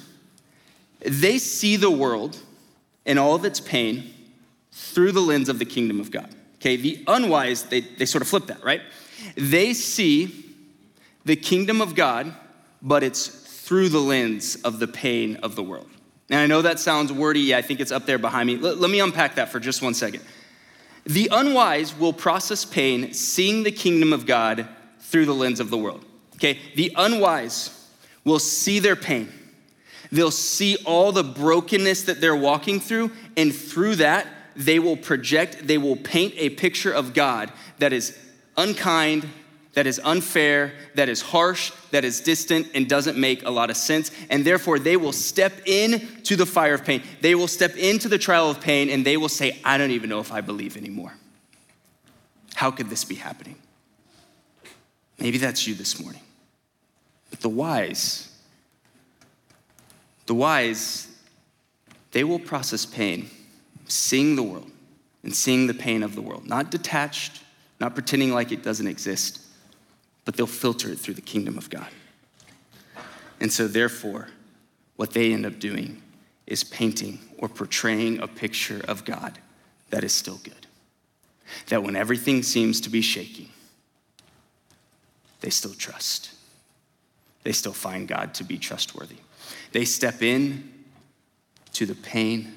they 1.00 1.38
see 1.38 1.76
the 1.76 1.92
world 1.92 2.38
and 3.06 3.20
all 3.20 3.36
of 3.36 3.46
its 3.46 3.60
pain 3.60 4.14
through 4.72 5.12
the 5.12 5.22
lens 5.22 5.50
of 5.50 5.60
the 5.60 5.66
kingdom 5.66 6.00
of 6.00 6.12
God. 6.12 6.30
Okay, 6.56 6.76
the 6.76 7.04
unwise, 7.08 7.64
they, 7.64 7.82
they 7.82 8.06
sort 8.06 8.22
of 8.22 8.28
flip 8.28 8.48
that, 8.48 8.64
right? 8.64 8.82
They 9.36 9.74
see 9.74 10.46
the 11.26 11.36
kingdom 11.36 11.82
of 11.82 11.96
God, 11.96 12.34
but 12.82 13.04
it's 13.04 13.28
through 13.28 13.90
the 13.90 14.00
lens 14.00 14.56
of 14.64 14.80
the 14.80 14.88
pain 14.88 15.38
of 15.38 15.56
the 15.56 15.64
world. 15.64 15.90
And 16.30 16.40
I 16.40 16.48
know 16.48 16.62
that 16.62 16.80
sounds 16.80 17.12
wordy. 17.12 17.54
I 17.54 17.62
think 17.62 17.80
it's 17.80 17.92
up 17.92 18.06
there 18.06 18.18
behind 18.18 18.48
me. 18.48 18.58
Let, 18.58 18.78
let 18.78 18.90
me 18.90 19.00
unpack 19.00 19.36
that 19.36 19.50
for 19.50 19.60
just 19.60 19.82
one 19.82 19.94
second. 19.94 20.24
The 21.06 21.30
unwise 21.32 21.98
will 21.98 22.14
process 22.14 22.64
pain 22.64 23.14
seeing 23.14 23.64
the 23.64 23.72
kingdom 23.72 24.14
of 24.14 24.26
God 24.26 24.68
through 25.00 25.26
the 25.26 25.36
lens 25.36 25.60
of 25.60 25.70
the 25.70 25.78
world. 25.78 26.06
Okay? 26.44 26.60
The 26.76 26.92
unwise 26.98 27.88
will 28.26 28.40
see 28.40 28.80
their 28.80 28.98
pain. 28.98 29.32
They'll 30.12 30.30
see 30.30 30.78
all 30.86 31.12
the 31.12 31.24
brokenness 31.24 32.04
that 32.04 32.20
they're 32.20 32.36
walking 32.36 32.80
through, 32.80 33.12
and 33.38 33.56
through 33.56 33.96
that, 33.96 34.28
they 34.56 34.78
will 34.78 34.98
project, 34.98 35.66
they 35.66 35.78
will 35.78 35.96
paint 35.96 36.34
a 36.38 36.50
picture 36.50 36.92
of 36.92 37.14
God 37.14 37.52
that 37.80 37.94
is 37.94 38.18
unkind, 38.56 39.28
that 39.74 39.88
is 39.88 40.00
unfair, 40.04 40.74
that 40.94 41.10
is 41.10 41.22
harsh, 41.22 41.72
that 41.90 42.06
is 42.06 42.22
distant, 42.22 42.68
and 42.76 42.88
doesn't 42.88 43.18
make 43.18 43.44
a 43.44 43.50
lot 43.50 43.72
of 43.72 43.78
sense. 43.78 44.12
And 44.30 44.46
therefore, 44.46 44.78
they 44.78 44.98
will 44.98 45.14
step 45.14 45.54
into 45.66 46.36
the 46.36 46.46
fire 46.46 46.76
of 46.76 46.86
pain. 46.86 47.02
They 47.22 47.34
will 47.34 47.48
step 47.48 47.76
into 47.76 48.08
the 48.08 48.20
trial 48.20 48.52
of 48.52 48.62
pain, 48.62 48.90
and 48.90 49.04
they 49.04 49.18
will 49.18 49.30
say, 49.30 49.60
I 49.64 49.80
don't 49.80 49.92
even 49.92 50.10
know 50.10 50.20
if 50.20 50.32
I 50.32 50.42
believe 50.42 50.78
anymore. 50.78 51.14
How 52.54 52.70
could 52.70 52.90
this 52.90 53.04
be 53.04 53.16
happening? 53.16 53.56
Maybe 55.18 55.40
that's 55.40 55.66
you 55.66 55.74
this 55.74 56.00
morning. 56.00 56.22
But 57.34 57.42
the 57.42 57.50
wise, 57.50 58.32
the 60.28 60.36
wise, 60.36 61.08
they 62.12 62.24
will 62.24 62.38
process 62.38 62.86
pain, 62.86 63.28
seeing 63.88 64.36
the 64.36 64.44
world 64.44 64.70
and 65.24 65.34
seeing 65.34 65.66
the 65.66 65.74
pain 65.74 66.04
of 66.04 66.14
the 66.14 66.22
world, 66.22 66.46
not 66.46 66.70
detached, 66.70 67.42
not 67.80 67.96
pretending 67.96 68.32
like 68.32 68.52
it 68.52 68.62
doesn't 68.62 68.86
exist, 68.86 69.42
but 70.26 70.36
they'll 70.38 70.46
filter 70.46 70.92
it 70.92 71.00
through 71.00 71.16
the 71.16 71.22
kingdom 71.22 71.58
of 71.58 71.72
God. 71.72 71.88
And 73.40 73.52
so, 73.52 73.68
therefore, 73.68 74.28
what 74.96 75.14
they 75.14 75.34
end 75.34 75.48
up 75.48 75.58
doing 75.58 76.04
is 76.46 76.64
painting 76.64 77.18
or 77.40 77.50
portraying 77.50 78.20
a 78.20 78.28
picture 78.28 78.80
of 78.88 79.06
God 79.06 79.40
that 79.90 80.04
is 80.04 80.14
still 80.14 80.40
good. 80.44 80.68
That 81.70 81.82
when 81.82 81.96
everything 81.96 82.44
seems 82.44 82.80
to 82.82 82.92
be 82.92 83.02
shaking, 83.02 83.50
they 85.42 85.50
still 85.50 85.74
trust. 85.74 86.30
They 87.44 87.52
still 87.52 87.74
find 87.74 88.08
God 88.08 88.34
to 88.36 88.44
be 88.44 88.58
trustworthy. 88.58 89.18
They 89.72 89.86
step 89.86 90.22
in 90.22 90.72
to 91.74 91.86
the 91.86 91.96
pain 91.96 92.54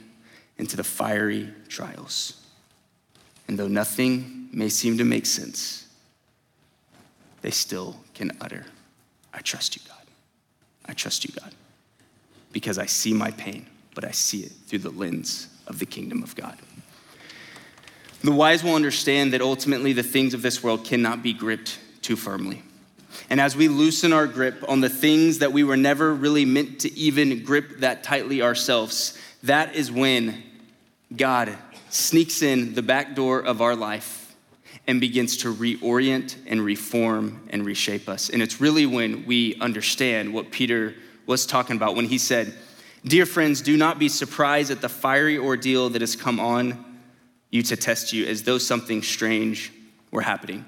and 0.59 0.69
to 0.71 0.77
the 0.77 0.85
fiery 0.85 1.53
trials. 1.69 2.41
And 3.49 3.59
though 3.59 3.69
nothing 3.69 4.49
may 4.53 4.69
seem 4.69 4.99
to 4.99 5.05
make 5.05 5.27
sense, 5.27 5.87
they 7.43 7.51
still 7.51 7.97
can 8.15 8.33
utter, 8.41 8.67
I 9.33 9.41
trust 9.41 9.77
you, 9.77 9.83
God. 9.87 10.03
I 10.87 10.95
trust 10.95 11.25
you, 11.25 11.35
God. 11.39 11.53
Because 12.53 12.79
I 12.79 12.87
see 12.87 13.13
my 13.13 13.31
pain, 13.33 13.67
but 13.95 14.05
I 14.05 14.11
see 14.13 14.41
it 14.41 14.53
through 14.67 14.81
the 14.81 14.91
lens 14.91 15.49
of 15.67 15.79
the 15.79 15.87
kingdom 15.87 16.23
of 16.23 16.35
God. 16.35 16.57
The 18.23 18.33
wise 18.33 18.65
will 18.65 18.75
understand 18.75 19.33
that 19.33 19.43
ultimately 19.43 19.93
the 19.93 20.03
things 20.03 20.33
of 20.35 20.43
this 20.43 20.63
world 20.63 20.85
cannot 20.85 21.23
be 21.23 21.33
gripped 21.33 21.79
too 22.03 22.17
firmly. 22.17 22.63
And 23.31 23.41
as 23.41 23.57
we 23.57 23.69
loosen 23.69 24.13
our 24.13 24.27
grip 24.27 24.65
on 24.69 24.81
the 24.81 24.89
things 24.89 25.39
that 25.39 25.53
we 25.53 25.65
were 25.65 25.77
never 25.77 26.15
really 26.15 26.45
meant 26.45 26.81
to 26.81 26.99
even 26.99 27.43
grip 27.45 27.81
that 27.81 28.03
tightly 28.03 28.43
ourselves, 28.43 29.19
that 29.43 29.75
is 29.75 29.91
when 29.91 30.43
God 31.15 31.57
sneaks 31.91 32.43
in 32.43 32.75
the 32.75 32.83
back 32.83 33.15
door 33.15 33.41
of 33.41 33.61
our 33.61 33.77
life 33.77 34.35
and 34.87 35.01
begins 35.01 35.39
to 35.39 35.53
reorient 35.53 36.37
and 36.47 36.65
reform 36.65 37.41
and 37.51 37.65
reshape 37.65 38.09
us. 38.09 38.29
And 38.31 38.43
it's 38.43 38.61
really 38.61 38.87
when 38.87 39.27
we 39.27 39.57
understand 39.61 40.33
what 40.33 40.51
Peter 40.51 40.95
was 41.27 41.47
talking 41.47 41.77
about 41.77 41.97
when 41.97 42.07
he 42.07 42.19
said, 42.19 42.55
Dear 43.05 43.27
friends, 43.27 43.61
do 43.61 43.77
not 43.77 43.99
be 43.99 44.09
surprised 44.09 44.71
at 44.71 44.81
the 44.81 44.89
fiery 44.89 45.39
ordeal 45.39 45.91
that 45.91 46.01
has 46.01 46.17
come 46.17 46.41
on 46.41 46.85
you 47.51 47.63
to 47.63 47.77
test 47.77 48.13
you 48.13 48.27
as 48.27 48.43
though 48.43 48.59
something 48.59 49.03
strange 49.03 49.73
were 50.11 50.23
happening. 50.23 50.65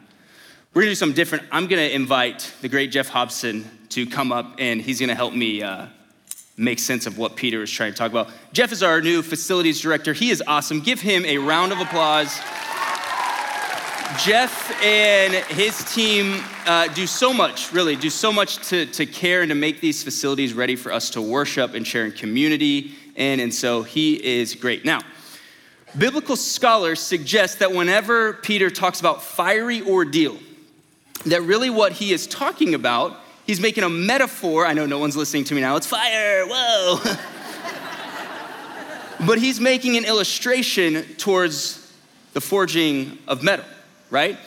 We're 0.79 0.83
gonna 0.83 0.93
do 0.93 0.95
something 0.95 1.17
different. 1.17 1.43
I'm 1.51 1.67
gonna 1.67 1.83
invite 1.83 2.55
the 2.61 2.69
great 2.69 2.93
Jeff 2.93 3.09
Hobson 3.09 3.69
to 3.88 4.07
come 4.07 4.31
up 4.31 4.55
and 4.61 4.81
he's 4.81 5.01
gonna 5.01 5.17
help 5.17 5.35
me 5.35 5.61
uh, 5.61 5.87
make 6.57 6.79
sense 6.79 7.05
of 7.05 7.19
what 7.19 7.35
Peter 7.35 7.64
is 7.64 7.71
trying 7.73 7.91
to 7.91 7.99
talk 7.99 8.12
about. 8.12 8.31
Jeff 8.53 8.71
is 8.71 8.81
our 8.81 9.01
new 9.01 9.23
facilities 9.23 9.81
director. 9.81 10.12
He 10.12 10.31
is 10.31 10.41
awesome. 10.47 10.79
Give 10.79 11.01
him 11.01 11.25
a 11.25 11.37
round 11.38 11.73
of 11.73 11.81
applause. 11.81 12.33
Jeff 14.25 14.81
and 14.81 15.35
his 15.47 15.83
team 15.93 16.45
uh, 16.64 16.87
do 16.95 17.09
so 17.09 17.33
much, 17.33 17.73
really, 17.73 17.97
do 17.97 18.09
so 18.09 18.33
much 18.33 18.59
to, 18.69 18.87
to 18.87 19.05
care 19.05 19.43
and 19.43 19.49
to 19.49 19.57
make 19.57 19.81
these 19.81 20.05
facilities 20.05 20.53
ready 20.55 20.77
for 20.77 20.93
us 20.93 21.11
to 21.11 21.21
worship 21.21 21.75
and 21.75 21.85
share 21.85 22.05
in 22.05 22.12
community. 22.12 22.95
And, 23.17 23.41
and 23.41 23.53
so 23.53 23.83
he 23.83 24.14
is 24.25 24.55
great. 24.55 24.85
Now, 24.85 25.01
biblical 25.99 26.37
scholars 26.37 27.01
suggest 27.01 27.59
that 27.59 27.73
whenever 27.73 28.35
Peter 28.35 28.71
talks 28.71 29.01
about 29.01 29.25
fiery 29.25 29.83
ordeal, 29.83 30.38
that 31.26 31.42
really 31.42 31.70
what 31.70 31.92
he 31.92 32.12
is 32.12 32.26
talking 32.26 32.74
about, 32.74 33.16
he's 33.46 33.61
making 33.61 33.85
a 33.85 33.88
metaphor. 33.88 34.66
I 34.66 34.72
know 34.72 34.87
no 34.87 34.98
one's 34.98 35.16
listening 35.16 35.44
to 35.44 35.54
me 35.54 35.61
now. 35.61 35.76
It's 35.76 35.87
fire, 35.87 36.44
whoa. 36.46 36.98
but 39.26 39.38
he's 39.38 39.61
making 39.61 39.96
an 39.96 40.04
illustration 40.04 41.02
towards 41.16 41.92
the 42.33 42.40
forging 42.40 43.18
of 43.26 43.42
metal 43.42 43.64
right? 44.11 44.38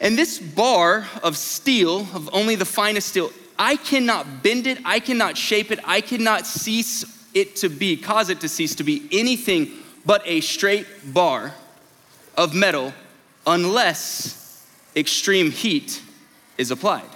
And 0.00 0.16
this 0.16 0.38
bar 0.38 1.06
of 1.22 1.36
steel, 1.36 2.00
of 2.14 2.30
only 2.32 2.54
the 2.54 2.64
finest 2.64 3.08
steel, 3.08 3.32
I 3.58 3.76
cannot 3.76 4.42
bend 4.42 4.66
it, 4.66 4.78
I 4.84 5.00
cannot 5.00 5.36
shape 5.36 5.70
it, 5.70 5.80
I 5.84 6.00
cannot 6.00 6.46
cease 6.46 7.04
it 7.34 7.56
to 7.56 7.68
be, 7.68 7.96
cause 7.96 8.30
it 8.30 8.40
to 8.40 8.48
cease 8.48 8.74
to 8.76 8.84
be 8.84 9.08
anything 9.10 9.70
but 10.06 10.22
a 10.24 10.40
straight 10.40 10.86
bar 11.12 11.54
of 12.36 12.54
metal 12.54 12.94
unless 13.46 14.47
extreme 14.96 15.50
heat 15.50 16.02
is 16.56 16.70
applied. 16.70 17.08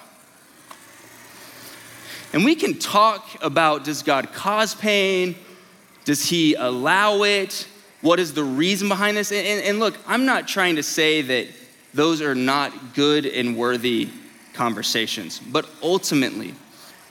And 2.32 2.44
we 2.44 2.54
can 2.54 2.78
talk 2.78 3.28
about 3.42 3.84
does 3.84 4.02
God 4.02 4.32
cause 4.32 4.74
pain? 4.74 5.36
Does 6.04 6.24
he 6.24 6.54
allow 6.54 7.22
it? 7.22 7.68
What 8.00 8.18
is 8.18 8.34
the 8.34 8.44
reason 8.44 8.88
behind 8.88 9.16
this? 9.16 9.30
And, 9.30 9.46
and, 9.46 9.64
and 9.64 9.78
look, 9.78 9.98
I'm 10.06 10.24
not 10.24 10.48
trying 10.48 10.76
to 10.76 10.82
say 10.82 11.22
that 11.22 11.48
those 11.94 12.22
are 12.22 12.34
not 12.34 12.94
good 12.94 13.26
and 13.26 13.56
worthy 13.56 14.08
conversations. 14.54 15.38
But 15.38 15.68
ultimately, 15.82 16.54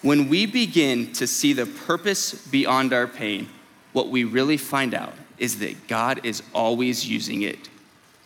when 0.01 0.27
we 0.27 0.45
begin 0.47 1.13
to 1.13 1.27
see 1.27 1.53
the 1.53 1.67
purpose 1.67 2.47
beyond 2.47 2.91
our 2.91 3.07
pain, 3.07 3.47
what 3.93 4.09
we 4.09 4.23
really 4.23 4.57
find 4.57 4.93
out 4.93 5.13
is 5.37 5.59
that 5.59 5.87
God 5.87 6.25
is 6.25 6.41
always 6.53 7.07
using 7.07 7.43
it 7.43 7.69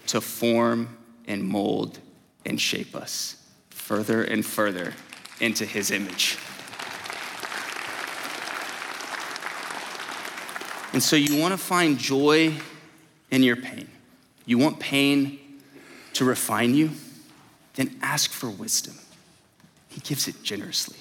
to 0.07 0.21
form 0.21 0.97
and 1.27 1.43
mold 1.43 1.99
and 2.45 2.59
shape 2.59 2.95
us 2.95 3.37
further 3.69 4.23
and 4.23 4.45
further 4.45 4.93
into 5.39 5.65
his 5.65 5.91
image. 5.91 6.37
And 10.93 11.03
so 11.03 11.15
you 11.15 11.39
want 11.39 11.51
to 11.51 11.57
find 11.57 11.97
joy 11.97 12.53
in 13.29 13.43
your 13.43 13.57
pain. 13.57 13.89
You 14.45 14.57
want 14.57 14.79
pain 14.79 15.39
to 16.13 16.23
refine 16.23 16.73
you, 16.73 16.91
then 17.73 17.97
ask 18.01 18.31
for 18.31 18.49
wisdom. 18.49 18.95
He 19.89 19.99
gives 19.99 20.27
it 20.27 20.41
generously. 20.43 20.97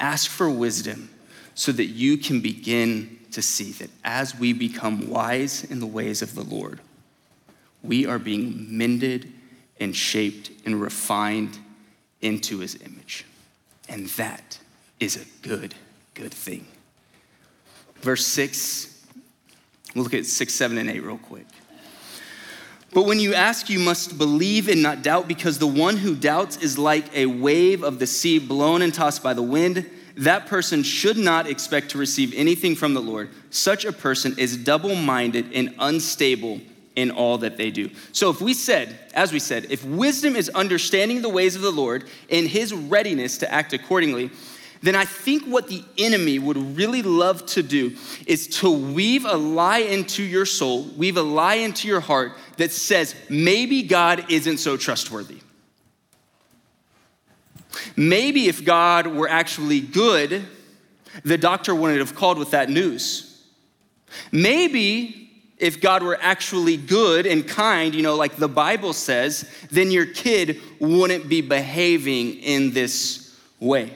Ask 0.00 0.28
for 0.28 0.50
wisdom 0.50 1.10
so 1.54 1.70
that 1.70 1.86
you 1.86 2.18
can 2.18 2.40
begin 2.40 3.20
to 3.30 3.42
see 3.42 3.70
that 3.72 3.90
as 4.02 4.36
we 4.36 4.52
become 4.52 5.08
wise 5.08 5.62
in 5.64 5.78
the 5.78 5.86
ways 5.86 6.22
of 6.22 6.34
the 6.34 6.42
Lord, 6.42 6.80
we 7.82 8.06
are 8.06 8.18
being 8.18 8.66
mended 8.76 9.32
and 9.80 9.94
shaped 9.94 10.50
and 10.64 10.80
refined 10.80 11.58
into 12.20 12.58
his 12.58 12.74
image. 12.82 13.24
And 13.88 14.06
that 14.10 14.58
is 15.00 15.16
a 15.16 15.46
good, 15.46 15.74
good 16.14 16.32
thing. 16.32 16.66
Verse 17.96 18.26
6, 18.26 19.06
we'll 19.94 20.04
look 20.04 20.14
at 20.14 20.26
6, 20.26 20.52
7, 20.52 20.78
and 20.78 20.90
8 20.90 21.00
real 21.02 21.18
quick. 21.18 21.46
But 22.92 23.06
when 23.06 23.18
you 23.18 23.34
ask, 23.34 23.68
you 23.68 23.80
must 23.80 24.16
believe 24.18 24.68
and 24.68 24.80
not 24.80 25.02
doubt, 25.02 25.26
because 25.26 25.58
the 25.58 25.66
one 25.66 25.96
who 25.96 26.14
doubts 26.14 26.58
is 26.58 26.78
like 26.78 27.14
a 27.14 27.26
wave 27.26 27.82
of 27.82 27.98
the 27.98 28.06
sea 28.06 28.38
blown 28.38 28.82
and 28.82 28.94
tossed 28.94 29.22
by 29.22 29.34
the 29.34 29.42
wind. 29.42 29.90
That 30.16 30.46
person 30.46 30.84
should 30.84 31.16
not 31.16 31.48
expect 31.48 31.90
to 31.90 31.98
receive 31.98 32.32
anything 32.34 32.76
from 32.76 32.94
the 32.94 33.02
Lord. 33.02 33.30
Such 33.50 33.84
a 33.84 33.92
person 33.92 34.36
is 34.38 34.56
double 34.56 34.94
minded 34.94 35.52
and 35.52 35.74
unstable 35.80 36.60
in 36.96 37.10
all 37.10 37.38
that 37.38 37.56
they 37.56 37.70
do. 37.70 37.90
So 38.12 38.30
if 38.30 38.40
we 38.40 38.54
said, 38.54 38.98
as 39.14 39.32
we 39.32 39.38
said, 39.38 39.66
if 39.70 39.84
wisdom 39.84 40.36
is 40.36 40.48
understanding 40.50 41.22
the 41.22 41.28
ways 41.28 41.56
of 41.56 41.62
the 41.62 41.72
Lord 41.72 42.04
and 42.30 42.46
his 42.46 42.72
readiness 42.72 43.38
to 43.38 43.52
act 43.52 43.72
accordingly, 43.72 44.30
then 44.82 44.94
I 44.94 45.06
think 45.06 45.44
what 45.44 45.68
the 45.68 45.82
enemy 45.96 46.38
would 46.38 46.76
really 46.76 47.02
love 47.02 47.46
to 47.46 47.62
do 47.62 47.96
is 48.26 48.46
to 48.58 48.70
weave 48.70 49.24
a 49.24 49.36
lie 49.36 49.78
into 49.78 50.22
your 50.22 50.44
soul, 50.44 50.84
weave 50.96 51.16
a 51.16 51.22
lie 51.22 51.54
into 51.54 51.88
your 51.88 52.00
heart 52.00 52.32
that 52.58 52.70
says 52.70 53.14
maybe 53.30 53.82
God 53.82 54.30
isn't 54.30 54.58
so 54.58 54.76
trustworthy. 54.76 55.40
Maybe 57.96 58.46
if 58.46 58.64
God 58.64 59.06
were 59.06 59.28
actually 59.28 59.80
good, 59.80 60.44
the 61.24 61.38
doctor 61.38 61.74
wouldn't 61.74 62.00
have 62.00 62.14
called 62.14 62.38
with 62.38 62.50
that 62.50 62.68
news. 62.68 63.42
Maybe 64.30 65.23
if 65.58 65.80
God 65.80 66.02
were 66.02 66.18
actually 66.20 66.76
good 66.76 67.26
and 67.26 67.46
kind, 67.46 67.94
you 67.94 68.02
know, 68.02 68.16
like 68.16 68.36
the 68.36 68.48
Bible 68.48 68.92
says, 68.92 69.48
then 69.70 69.90
your 69.90 70.06
kid 70.06 70.60
wouldn't 70.80 71.28
be 71.28 71.40
behaving 71.40 72.34
in 72.34 72.72
this 72.72 73.36
way. 73.60 73.94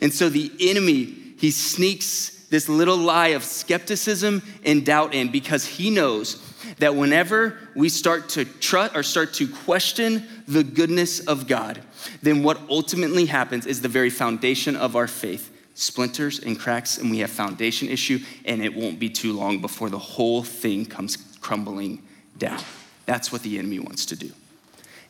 And 0.00 0.12
so 0.12 0.28
the 0.28 0.50
enemy, 0.58 1.04
he 1.38 1.50
sneaks 1.50 2.46
this 2.48 2.68
little 2.68 2.96
lie 2.96 3.28
of 3.28 3.44
skepticism 3.44 4.42
and 4.64 4.86
doubt 4.86 5.14
in 5.14 5.30
because 5.30 5.66
he 5.66 5.90
knows 5.90 6.42
that 6.78 6.94
whenever 6.94 7.58
we 7.74 7.88
start 7.88 8.30
to 8.30 8.44
trust 8.44 8.96
or 8.96 9.02
start 9.02 9.34
to 9.34 9.48
question 9.48 10.26
the 10.48 10.64
goodness 10.64 11.20
of 11.20 11.46
God, 11.46 11.82
then 12.22 12.42
what 12.42 12.60
ultimately 12.70 13.26
happens 13.26 13.66
is 13.66 13.82
the 13.82 13.88
very 13.88 14.10
foundation 14.10 14.76
of 14.76 14.96
our 14.96 15.06
faith 15.06 15.52
splinters 15.76 16.40
and 16.40 16.58
cracks, 16.58 16.98
and 16.98 17.10
we 17.10 17.18
have 17.18 17.30
foundation 17.30 17.88
issue, 17.88 18.18
and 18.46 18.64
it 18.64 18.74
won't 18.74 18.98
be 18.98 19.10
too 19.10 19.34
long 19.34 19.60
before 19.60 19.90
the 19.90 19.98
whole 19.98 20.42
thing 20.42 20.86
comes 20.86 21.16
crumbling 21.40 22.02
down. 22.38 22.60
That's 23.04 23.30
what 23.30 23.42
the 23.42 23.58
enemy 23.58 23.78
wants 23.78 24.06
to 24.06 24.16
do. 24.16 24.32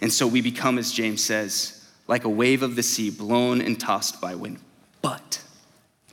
And 0.01 0.13
so 0.13 0.27
we 0.27 0.41
become, 0.43 0.77
as 0.77 0.93
James 0.93 1.23
says, 1.23 1.89
like 2.09 2.25
a 2.25 2.29
wave 2.29 2.63
of 2.63 2.77
the 2.77 2.83
sea 2.83 3.11
blown 3.11 3.61
and 3.61 3.79
tossed 3.79 4.21
by 4.21 4.35
wind. 4.35 4.59
But, 5.03 5.41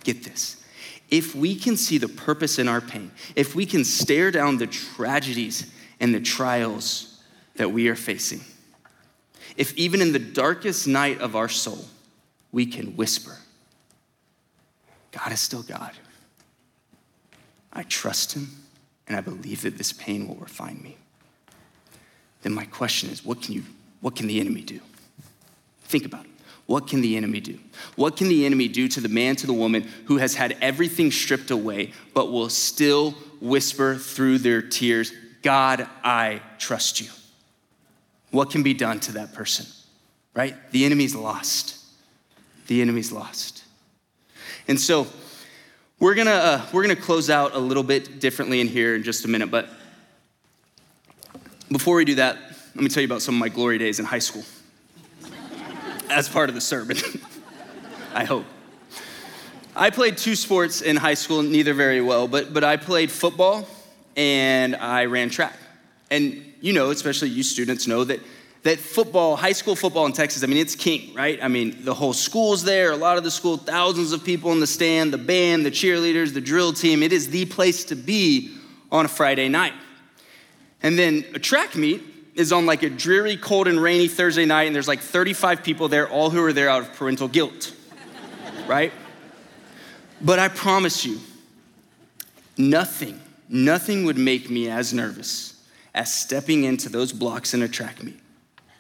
get 0.04 0.24
this, 0.24 0.64
if 1.10 1.36
we 1.36 1.56
can 1.56 1.76
see 1.76 1.98
the 1.98 2.08
purpose 2.08 2.60
in 2.60 2.68
our 2.68 2.80
pain, 2.80 3.12
if 3.36 3.56
we 3.56 3.66
can 3.66 3.84
stare 3.84 4.32
down 4.32 4.58
the 4.58 4.68
tragedies 4.68 5.72
and 6.00 6.14
the 6.14 6.22
trials 6.22 7.22
that 7.56 7.72
we 7.72 7.88
are 7.88 7.96
facing, 7.96 8.42
if 9.58 9.76
even 9.76 10.00
in 10.02 10.14
the 10.14 10.20
darkest 10.20 10.88
night 10.88 11.20
of 11.22 11.36
our 11.36 11.50
soul, 11.50 11.86
we 12.52 12.66
can 12.68 12.96
whisper, 12.96 13.38
God 15.14 15.32
is 15.32 15.40
still 15.40 15.64
God. 15.64 15.92
I 17.72 17.84
trust 17.84 18.34
him 18.34 18.50
and 19.08 19.16
I 19.16 19.22
believe 19.22 19.62
that 19.62 19.78
this 19.78 19.94
pain 19.94 20.28
will 20.28 20.36
refine 20.36 20.82
me. 20.82 20.98
Then 22.42 22.54
my 22.54 22.66
question 22.66 23.10
is, 23.10 23.24
what 23.24 23.42
can 23.42 23.54
you 23.54 23.64
what 24.02 24.18
can 24.18 24.28
the 24.28 24.42
enemy 24.42 24.62
do? 24.62 24.82
Think 25.86 26.06
about 26.06 26.26
it. 26.26 26.32
What 26.66 26.88
can 26.88 27.00
the 27.02 27.16
enemy 27.16 27.40
do? 27.40 27.58
What 27.96 28.18
can 28.18 28.28
the 28.28 28.46
enemy 28.46 28.68
do 28.68 28.88
to 28.90 29.00
the 29.00 29.08
man, 29.08 29.36
to 29.38 29.48
the 29.48 29.54
woman 29.54 29.90
who 30.06 30.18
has 30.18 30.36
had 30.36 30.58
everything 30.62 31.10
stripped 31.12 31.52
away, 31.52 31.94
but 32.14 32.32
will 32.32 32.50
still 32.50 33.12
whisper 33.40 33.96
through 33.96 34.40
their 34.40 34.62
tears, 34.62 35.14
God, 35.42 35.88
I 36.04 36.42
trust 36.58 37.00
you? 37.00 37.10
What 38.32 38.50
can 38.50 38.64
be 38.64 38.74
done 38.74 39.00
to 39.02 39.14
that 39.14 39.34
person? 39.34 39.68
Right? 40.34 40.56
The 40.72 40.86
enemy's 40.86 41.16
lost. 41.16 41.78
The 42.68 42.82
enemy's 42.82 43.12
lost. 43.12 43.63
And 44.68 44.80
so 44.80 45.08
we're 46.00 46.16
gonna, 46.16 46.32
uh, 46.32 46.66
we're 46.72 46.82
gonna 46.82 46.96
close 46.96 47.30
out 47.30 47.56
a 47.56 47.60
little 47.60 47.84
bit 47.84 48.20
differently 48.20 48.62
in 48.62 48.68
here 48.68 48.96
in 48.96 49.04
just 49.04 49.26
a 49.26 49.28
minute, 49.28 49.52
but 49.52 49.70
before 51.72 51.96
we 51.96 52.06
do 52.06 52.16
that, 52.16 52.38
let 52.76 52.84
me 52.84 52.90
tell 52.90 53.02
you 53.02 53.08
about 53.08 53.22
some 53.22 53.36
of 53.36 53.40
my 53.40 53.50
glory 53.50 53.78
days 53.78 54.00
in 54.00 54.06
high 54.06 54.20
school 54.20 54.44
as 56.10 56.30
part 56.30 56.50
of 56.50 56.56
the 56.56 56.62
sermon. 56.62 56.98
I 58.14 58.26
hope. 58.26 58.46
I 59.76 59.90
played 59.90 60.18
two 60.18 60.36
sports 60.36 60.82
in 60.82 60.96
high 60.96 61.16
school, 61.16 61.42
neither 61.42 61.74
very 61.74 62.00
well, 62.00 62.28
but, 62.28 62.54
but 62.54 62.64
I 62.64 62.78
played 62.78 63.12
football 63.12 63.68
and 64.16 64.76
I 64.76 65.06
ran 65.06 65.30
track. 65.30 65.58
And 66.12 66.54
you 66.62 66.74
know, 66.74 66.92
especially 66.92 67.30
you 67.30 67.44
students 67.44 67.88
know 67.88 68.04
that 68.04 68.20
that 68.64 68.80
football, 68.80 69.36
high 69.36 69.52
school 69.52 69.76
football 69.76 70.06
in 70.06 70.14
Texas, 70.14 70.42
I 70.42 70.48
mean, 70.48 70.58
it's 70.58 70.76
king, 70.76 71.14
right? 71.14 71.38
I 71.42 71.50
mean, 71.50 71.84
the 71.84 71.94
whole 71.94 72.14
school's 72.14 72.64
there, 72.64 72.92
a 72.92 72.96
lot 72.96 73.18
of 73.18 73.26
the 73.26 73.32
school, 73.32 73.58
thousands 73.58 74.14
of 74.14 74.24
people 74.24 74.54
in 74.54 74.62
the 74.62 74.68
stand, 74.68 75.12
the 75.12 75.18
band, 75.18 75.66
the 75.66 75.72
cheerleaders, 75.72 76.34
the 76.34 76.42
drill 76.42 76.72
team. 76.72 77.04
It 77.04 77.12
is 77.12 77.30
the 77.30 77.46
place 77.46 77.84
to 77.86 77.96
be 77.96 78.56
on 78.90 79.04
a 79.04 79.10
Friday 79.10 79.50
night. 79.50 79.74
And 80.82 80.98
then 80.98 81.26
a 81.34 81.40
track 81.40 81.76
meet 81.76 82.04
is 82.36 82.54
on 82.54 82.66
like 82.66 82.84
a 82.84 82.90
dreary, 82.90 83.36
cold, 83.36 83.68
and 83.68 83.82
rainy 83.82 84.08
Thursday 84.08 84.46
night, 84.46 84.64
and 84.64 84.76
there's 84.76 84.88
like 84.88 85.02
35 85.02 85.62
people 85.62 85.90
there, 85.90 86.08
all 86.08 86.30
who 86.30 86.42
are 86.44 86.54
there 86.54 86.70
out 86.70 86.84
of 86.84 86.94
parental 86.94 87.28
guilt, 87.28 87.76
right? 88.68 88.94
But 90.22 90.40
I 90.40 90.48
promise 90.48 91.06
you, 91.06 91.20
nothing, 92.58 93.20
nothing 93.50 94.06
would 94.06 94.18
make 94.18 94.50
me 94.50 94.70
as 94.70 94.94
nervous 94.94 95.62
as 95.94 96.14
stepping 96.14 96.64
into 96.64 96.88
those 96.88 97.12
blocks 97.12 97.54
in 97.54 97.62
a 97.62 97.68
track 97.68 98.02
meet 98.02 98.23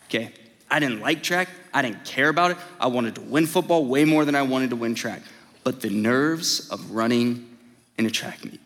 okay? 0.05 0.31
I 0.69 0.79
didn't 0.79 1.01
like 1.01 1.21
track, 1.21 1.49
I 1.73 1.81
didn't 1.81 2.05
care 2.05 2.29
about 2.29 2.51
it. 2.51 2.57
I 2.79 2.87
wanted 2.87 3.15
to 3.15 3.21
win 3.21 3.45
football 3.45 3.85
way 3.85 4.05
more 4.05 4.25
than 4.25 4.35
I 4.35 4.41
wanted 4.41 4.71
to 4.71 4.75
win 4.75 4.95
track. 4.95 5.21
But 5.63 5.81
the 5.81 5.89
nerves 5.89 6.69
of 6.69 6.91
running 6.91 7.57
in 7.97 8.05
a 8.05 8.09
track 8.09 8.43
meet 8.43 8.59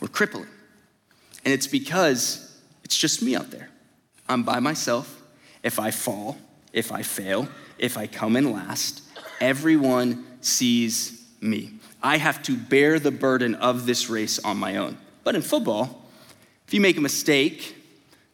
were 0.00 0.08
crippling. 0.08 0.48
And 1.44 1.54
it's 1.54 1.66
because 1.66 2.60
it's 2.82 2.96
just 2.96 3.22
me 3.22 3.36
out 3.36 3.50
there. 3.50 3.70
I'm 4.28 4.42
by 4.42 4.60
myself. 4.60 5.22
If 5.62 5.78
I 5.78 5.90
fall, 5.90 6.38
if 6.72 6.92
I 6.92 7.02
fail, 7.02 7.48
if 7.78 7.96
I 7.96 8.06
come 8.06 8.36
in 8.36 8.52
last, 8.52 9.02
everyone 9.40 10.24
sees 10.40 11.24
me. 11.40 11.74
I 12.02 12.18
have 12.18 12.42
to 12.44 12.56
bear 12.56 12.98
the 12.98 13.10
burden 13.10 13.54
of 13.54 13.86
this 13.86 14.08
race 14.08 14.38
on 14.38 14.56
my 14.56 14.76
own. 14.76 14.98
But 15.24 15.34
in 15.34 15.42
football, 15.42 16.02
if 16.66 16.74
you 16.74 16.80
make 16.80 16.96
a 16.96 17.00
mistake, 17.00 17.75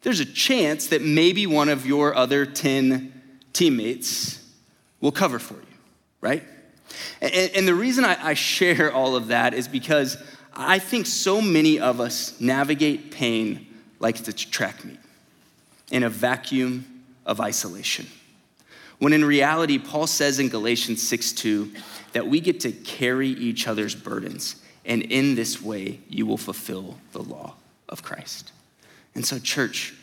there's 0.02 0.20
a 0.20 0.24
chance 0.24 0.88
that 0.88 1.02
maybe 1.02 1.46
one 1.46 1.68
of 1.68 1.86
your 1.86 2.14
other 2.14 2.44
10 2.44 3.12
teammates 3.52 4.44
will 5.00 5.12
cover 5.12 5.38
for 5.38 5.54
you, 5.54 5.76
right? 6.20 6.42
And, 7.20 7.50
and 7.54 7.68
the 7.68 7.74
reason 7.74 8.04
I, 8.04 8.30
I 8.30 8.34
share 8.34 8.92
all 8.92 9.16
of 9.16 9.28
that 9.28 9.54
is 9.54 9.68
because 9.68 10.16
I 10.54 10.78
think 10.78 11.06
so 11.06 11.40
many 11.40 11.78
of 11.80 12.00
us 12.00 12.38
navigate 12.40 13.10
pain 13.10 13.66
like 14.00 14.18
it's 14.18 14.28
a 14.28 14.32
track 14.32 14.84
meet 14.84 14.98
in 15.90 16.02
a 16.02 16.10
vacuum 16.10 17.04
of 17.24 17.40
isolation. 17.40 18.06
When 18.98 19.12
in 19.12 19.24
reality, 19.24 19.78
Paul 19.78 20.06
says 20.06 20.38
in 20.38 20.48
Galatians 20.48 21.06
6 21.06 21.32
2 21.32 21.72
that 22.12 22.26
we 22.26 22.40
get 22.40 22.60
to 22.60 22.72
carry 22.72 23.28
each 23.28 23.66
other's 23.66 23.94
burdens, 23.94 24.56
and 24.84 25.02
in 25.02 25.34
this 25.34 25.62
way, 25.62 26.00
you 26.08 26.26
will 26.26 26.36
fulfill 26.36 26.98
the 27.12 27.22
law 27.22 27.54
of 27.88 28.02
Christ. 28.02 28.52
And 29.14 29.26
so, 29.26 29.38
church, 29.38 29.94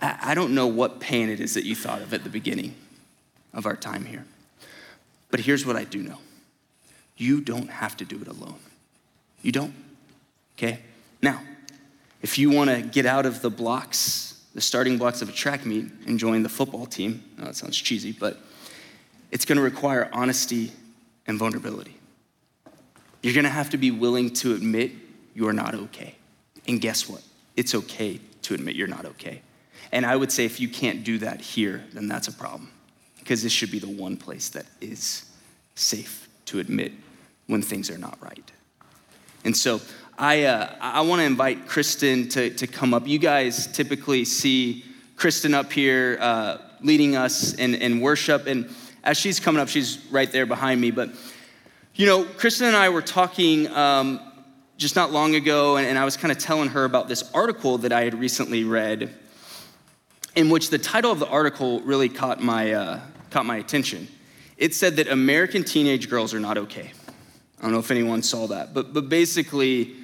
I 0.00 0.34
don't 0.34 0.54
know 0.54 0.66
what 0.66 1.00
pain 1.00 1.28
it 1.28 1.40
is 1.40 1.54
that 1.54 1.64
you 1.64 1.74
thought 1.74 2.02
of 2.02 2.12
at 2.12 2.24
the 2.24 2.30
beginning 2.30 2.74
of 3.52 3.66
our 3.66 3.76
time 3.76 4.04
here. 4.04 4.24
But 5.30 5.40
here's 5.40 5.64
what 5.64 5.76
I 5.76 5.84
do 5.84 6.02
know 6.02 6.18
you 7.16 7.40
don't 7.40 7.70
have 7.70 7.96
to 7.98 8.04
do 8.04 8.20
it 8.20 8.28
alone. 8.28 8.58
You 9.42 9.52
don't. 9.52 9.74
Okay? 10.56 10.80
Now, 11.22 11.40
if 12.22 12.38
you 12.38 12.50
want 12.50 12.70
to 12.70 12.82
get 12.82 13.06
out 13.06 13.26
of 13.26 13.42
the 13.42 13.50
blocks, 13.50 14.42
the 14.54 14.60
starting 14.60 14.98
blocks 14.98 15.22
of 15.22 15.28
a 15.28 15.32
track 15.32 15.64
meet, 15.66 15.86
and 16.06 16.18
join 16.18 16.42
the 16.42 16.48
football 16.48 16.86
team, 16.86 17.22
that 17.38 17.56
sounds 17.56 17.76
cheesy, 17.76 18.12
but 18.12 18.38
it's 19.30 19.44
going 19.44 19.56
to 19.56 19.62
require 19.62 20.08
honesty 20.12 20.72
and 21.26 21.38
vulnerability. 21.38 21.96
You're 23.22 23.34
going 23.34 23.44
to 23.44 23.50
have 23.50 23.70
to 23.70 23.76
be 23.76 23.90
willing 23.90 24.30
to 24.34 24.54
admit 24.54 24.92
you're 25.34 25.52
not 25.52 25.74
okay. 25.74 26.14
And 26.66 26.80
guess 26.80 27.08
what? 27.08 27.22
It's 27.56 27.74
okay 27.74 28.20
to 28.42 28.54
admit 28.54 28.76
you're 28.76 28.86
not 28.88 29.04
okay. 29.06 29.42
And 29.92 30.04
I 30.04 30.16
would 30.16 30.32
say 30.32 30.44
if 30.44 30.60
you 30.60 30.68
can't 30.68 31.04
do 31.04 31.18
that 31.18 31.40
here, 31.40 31.84
then 31.92 32.08
that's 32.08 32.28
a 32.28 32.32
problem. 32.32 32.70
Because 33.18 33.42
this 33.42 33.52
should 33.52 33.70
be 33.70 33.78
the 33.78 33.88
one 33.88 34.16
place 34.16 34.48
that 34.50 34.66
is 34.80 35.24
safe 35.74 36.28
to 36.46 36.58
admit 36.58 36.92
when 37.46 37.62
things 37.62 37.90
are 37.90 37.98
not 37.98 38.18
right. 38.20 38.50
And 39.44 39.56
so 39.56 39.80
I, 40.18 40.44
uh, 40.44 40.74
I 40.80 41.00
want 41.02 41.20
to 41.20 41.24
invite 41.24 41.66
Kristen 41.66 42.28
to, 42.30 42.50
to 42.50 42.66
come 42.66 42.94
up. 42.94 43.06
You 43.06 43.18
guys 43.18 43.66
typically 43.66 44.24
see 44.24 44.84
Kristen 45.16 45.54
up 45.54 45.72
here 45.72 46.18
uh, 46.20 46.58
leading 46.80 47.16
us 47.16 47.54
in, 47.54 47.74
in 47.74 48.00
worship. 48.00 48.46
And 48.46 48.68
as 49.02 49.16
she's 49.16 49.40
coming 49.40 49.60
up, 49.60 49.68
she's 49.68 50.04
right 50.10 50.30
there 50.30 50.46
behind 50.46 50.80
me. 50.80 50.90
But, 50.90 51.10
you 51.94 52.06
know, 52.06 52.24
Kristen 52.24 52.68
and 52.68 52.76
I 52.76 52.88
were 52.88 53.02
talking 53.02 53.68
um, 53.68 54.20
just 54.76 54.96
not 54.96 55.12
long 55.12 55.34
ago, 55.34 55.76
and, 55.76 55.98
I 55.98 56.04
was 56.04 56.16
kind 56.16 56.32
of 56.32 56.38
telling 56.38 56.70
her 56.70 56.84
about 56.84 57.08
this 57.08 57.30
article 57.32 57.78
that 57.78 57.92
I 57.92 58.02
had 58.02 58.18
recently 58.18 58.64
read 58.64 59.14
in 60.34 60.50
which 60.50 60.70
the 60.70 60.78
title 60.78 61.12
of 61.12 61.20
the 61.20 61.28
article 61.28 61.80
really 61.82 62.08
caught 62.08 62.42
my, 62.42 62.72
uh, 62.72 63.00
caught 63.30 63.46
my 63.46 63.56
attention. 63.56 64.08
It 64.56 64.74
said 64.74 64.96
that 64.96 65.08
American 65.08 65.62
teenage 65.62 66.10
girls 66.10 66.34
are 66.34 66.40
not 66.40 66.58
okay. 66.58 66.92
I 67.58 67.62
don't 67.62 67.72
know 67.72 67.78
if 67.78 67.90
anyone 67.90 68.22
saw 68.22 68.48
that, 68.48 68.74
but, 68.74 68.92
but 68.92 69.08
basically, 69.08 69.94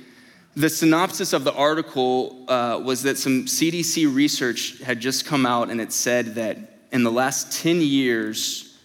the 0.54 0.68
synopsis 0.68 1.32
of 1.32 1.44
the 1.44 1.52
article 1.52 2.44
uh, 2.48 2.80
was 2.82 3.02
that 3.02 3.18
some 3.18 3.46
CDC 3.46 4.12
research 4.12 4.80
had 4.80 5.00
just 5.00 5.24
come 5.24 5.46
out 5.46 5.70
and 5.70 5.80
it 5.80 5.92
said 5.92 6.36
that 6.36 6.58
in 6.92 7.04
the 7.04 7.10
last 7.10 7.60
10 7.60 7.80
years, 7.80 8.78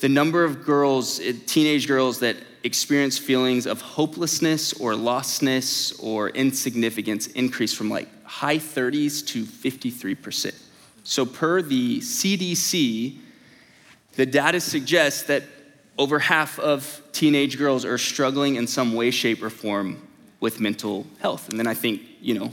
the 0.00 0.08
number 0.08 0.44
of 0.44 0.64
girls, 0.64 1.20
eh, 1.20 1.32
teenage 1.46 1.86
girls 1.88 2.20
that 2.20 2.36
experience 2.64 3.18
feelings 3.18 3.66
of 3.66 3.80
hopelessness 3.80 4.72
or 4.74 4.94
lostness 4.94 6.02
or 6.02 6.30
insignificance 6.30 7.28
increase 7.28 7.72
from 7.74 7.90
like 7.90 8.08
high 8.24 8.58
30s 8.58 9.24
to 9.28 9.44
53%. 9.44 10.54
So, 11.04 11.26
per 11.26 11.60
the 11.60 12.00
CDC, 12.00 13.18
the 14.16 14.26
data 14.26 14.58
suggests 14.58 15.24
that 15.24 15.44
over 15.98 16.18
half 16.18 16.58
of 16.58 17.02
teenage 17.12 17.58
girls 17.58 17.84
are 17.84 17.98
struggling 17.98 18.56
in 18.56 18.66
some 18.66 18.94
way, 18.94 19.10
shape, 19.10 19.42
or 19.42 19.50
form 19.50 20.08
with 20.40 20.60
mental 20.60 21.06
health. 21.20 21.48
And 21.50 21.58
then 21.58 21.66
I 21.66 21.74
think, 21.74 22.00
you 22.20 22.38
know, 22.38 22.50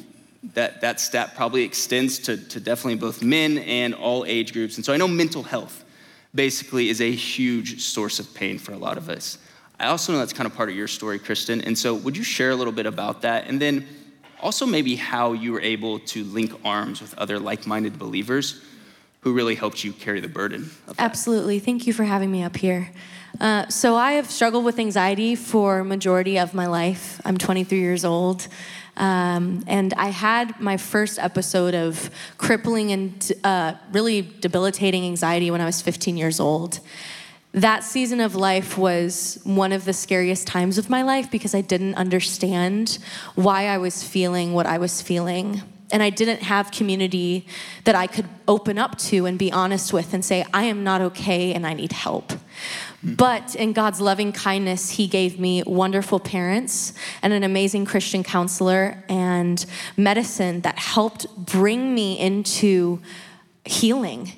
that, 0.53 0.81
that 0.81 0.99
stat 0.99 1.33
probably 1.35 1.63
extends 1.63 2.19
to, 2.19 2.37
to 2.37 2.59
definitely 2.59 2.95
both 2.95 3.23
men 3.23 3.59
and 3.59 3.93
all 3.93 4.25
age 4.25 4.53
groups. 4.53 4.75
And 4.75 4.85
so 4.85 4.93
I 4.93 4.97
know 4.97 5.07
mental 5.07 5.43
health 5.43 5.85
basically 6.33 6.89
is 6.89 7.01
a 7.01 7.11
huge 7.11 7.81
source 7.81 8.19
of 8.19 8.33
pain 8.33 8.57
for 8.57 8.73
a 8.73 8.77
lot 8.77 8.97
of 8.97 9.09
us. 9.09 9.37
I 9.81 9.87
also 9.87 10.13
know 10.13 10.19
that's 10.19 10.31
kind 10.31 10.45
of 10.45 10.55
part 10.55 10.69
of 10.69 10.75
your 10.75 10.87
story, 10.87 11.17
Kristen. 11.17 11.61
And 11.61 11.75
so 11.75 11.95
would 11.95 12.15
you 12.15 12.23
share 12.23 12.51
a 12.51 12.55
little 12.55 12.71
bit 12.71 12.85
about 12.85 13.23
that? 13.23 13.47
And 13.47 13.59
then 13.59 13.87
also 14.39 14.67
maybe 14.67 14.95
how 14.95 15.33
you 15.33 15.53
were 15.53 15.61
able 15.61 15.97
to 15.99 16.23
link 16.23 16.53
arms 16.63 17.01
with 17.01 17.17
other 17.17 17.39
like 17.39 17.65
minded 17.65 17.97
believers 17.97 18.61
who 19.21 19.33
really 19.33 19.55
helped 19.55 19.83
you 19.83 19.91
carry 19.93 20.19
the 20.19 20.27
burden 20.27 20.69
Absolutely. 20.99 21.59
Thank 21.59 21.87
you 21.87 21.93
for 21.93 22.03
having 22.03 22.31
me 22.31 22.43
up 22.43 22.57
here. 22.57 22.91
Uh, 23.39 23.67
so 23.69 23.95
I 23.95 24.13
have 24.13 24.29
struggled 24.29 24.65
with 24.65 24.77
anxiety 24.77 25.35
for 25.35 25.83
majority 25.83 26.37
of 26.37 26.53
my 26.53 26.67
life. 26.67 27.19
I'm 27.25 27.37
23 27.37 27.79
years 27.79 28.05
old. 28.05 28.47
Um, 28.97 29.63
and 29.65 29.93
I 29.95 30.09
had 30.09 30.59
my 30.59 30.77
first 30.77 31.17
episode 31.17 31.73
of 31.73 32.11
crippling 32.37 32.91
and 32.91 33.31
uh, 33.43 33.73
really 33.91 34.21
debilitating 34.21 35.05
anxiety 35.05 35.49
when 35.49 35.61
I 35.61 35.65
was 35.65 35.81
15 35.81 36.17
years 36.17 36.39
old. 36.39 36.79
That 37.53 37.83
season 37.83 38.21
of 38.21 38.35
life 38.35 38.77
was 38.77 39.39
one 39.43 39.73
of 39.73 39.83
the 39.83 39.91
scariest 39.91 40.47
times 40.47 40.77
of 40.77 40.89
my 40.89 41.01
life 41.01 41.29
because 41.29 41.53
I 41.53 41.61
didn't 41.61 41.95
understand 41.95 42.97
why 43.35 43.67
I 43.67 43.77
was 43.77 44.03
feeling 44.03 44.53
what 44.53 44.65
I 44.65 44.77
was 44.77 45.01
feeling. 45.01 45.61
And 45.91 46.01
I 46.01 46.09
didn't 46.09 46.43
have 46.43 46.71
community 46.71 47.45
that 47.83 47.95
I 47.95 48.07
could 48.07 48.29
open 48.47 48.77
up 48.77 48.97
to 48.99 49.25
and 49.25 49.37
be 49.37 49.51
honest 49.51 49.91
with 49.91 50.13
and 50.13 50.23
say, 50.23 50.45
I 50.53 50.63
am 50.63 50.85
not 50.85 51.01
okay 51.01 51.53
and 51.53 51.67
I 51.67 51.73
need 51.73 51.91
help. 51.91 52.31
Hmm. 53.01 53.15
But 53.15 53.55
in 53.55 53.73
God's 53.73 53.99
loving 53.99 54.31
kindness, 54.31 54.91
He 54.91 55.07
gave 55.07 55.37
me 55.37 55.63
wonderful 55.63 56.21
parents 56.21 56.93
and 57.21 57.33
an 57.33 57.43
amazing 57.43 57.83
Christian 57.85 58.23
counselor 58.23 59.03
and 59.09 59.65
medicine 59.97 60.61
that 60.61 60.79
helped 60.79 61.27
bring 61.35 61.93
me 61.93 62.17
into 62.17 63.01
healing. 63.65 64.31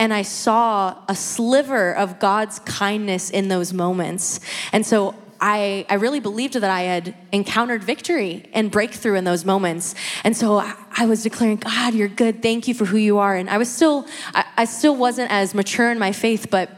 And 0.00 0.12
I 0.12 0.22
saw 0.22 0.96
a 1.08 1.14
sliver 1.14 1.94
of 1.94 2.18
God's 2.18 2.58
kindness 2.60 3.28
in 3.30 3.48
those 3.48 3.72
moments. 3.72 4.40
And 4.72 4.84
so 4.84 5.14
I, 5.40 5.84
I 5.90 5.94
really 5.94 6.20
believed 6.20 6.54
that 6.54 6.64
I 6.64 6.82
had 6.82 7.14
encountered 7.32 7.84
victory 7.84 8.48
and 8.54 8.70
breakthrough 8.70 9.14
in 9.14 9.24
those 9.24 9.44
moments. 9.44 9.94
And 10.24 10.34
so 10.34 10.58
I, 10.58 10.74
I 10.96 11.04
was 11.04 11.22
declaring, 11.22 11.56
God, 11.56 11.94
you're 11.94 12.08
good. 12.08 12.42
Thank 12.42 12.66
you 12.66 12.72
for 12.72 12.86
who 12.86 12.96
you 12.96 13.18
are. 13.18 13.36
And 13.36 13.50
I 13.50 13.58
was 13.58 13.70
still, 13.70 14.06
I, 14.34 14.44
I 14.56 14.64
still 14.64 14.96
wasn't 14.96 15.30
as 15.30 15.54
mature 15.54 15.90
in 15.90 15.98
my 15.98 16.12
faith, 16.12 16.48
but 16.50 16.70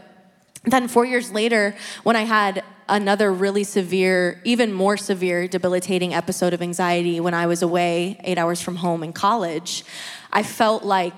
then, 0.64 0.86
four 0.86 1.04
years 1.04 1.32
later, 1.32 1.74
when 2.04 2.14
I 2.14 2.22
had 2.22 2.62
another 2.88 3.32
really 3.32 3.64
severe, 3.64 4.40
even 4.44 4.72
more 4.72 4.96
severe, 4.96 5.48
debilitating 5.48 6.14
episode 6.14 6.54
of 6.54 6.62
anxiety 6.62 7.18
when 7.18 7.34
I 7.34 7.46
was 7.46 7.62
away 7.62 8.20
eight 8.22 8.38
hours 8.38 8.60
from 8.60 8.76
home 8.76 9.02
in 9.02 9.12
college, 9.12 9.84
I 10.32 10.44
felt 10.44 10.84
like 10.84 11.14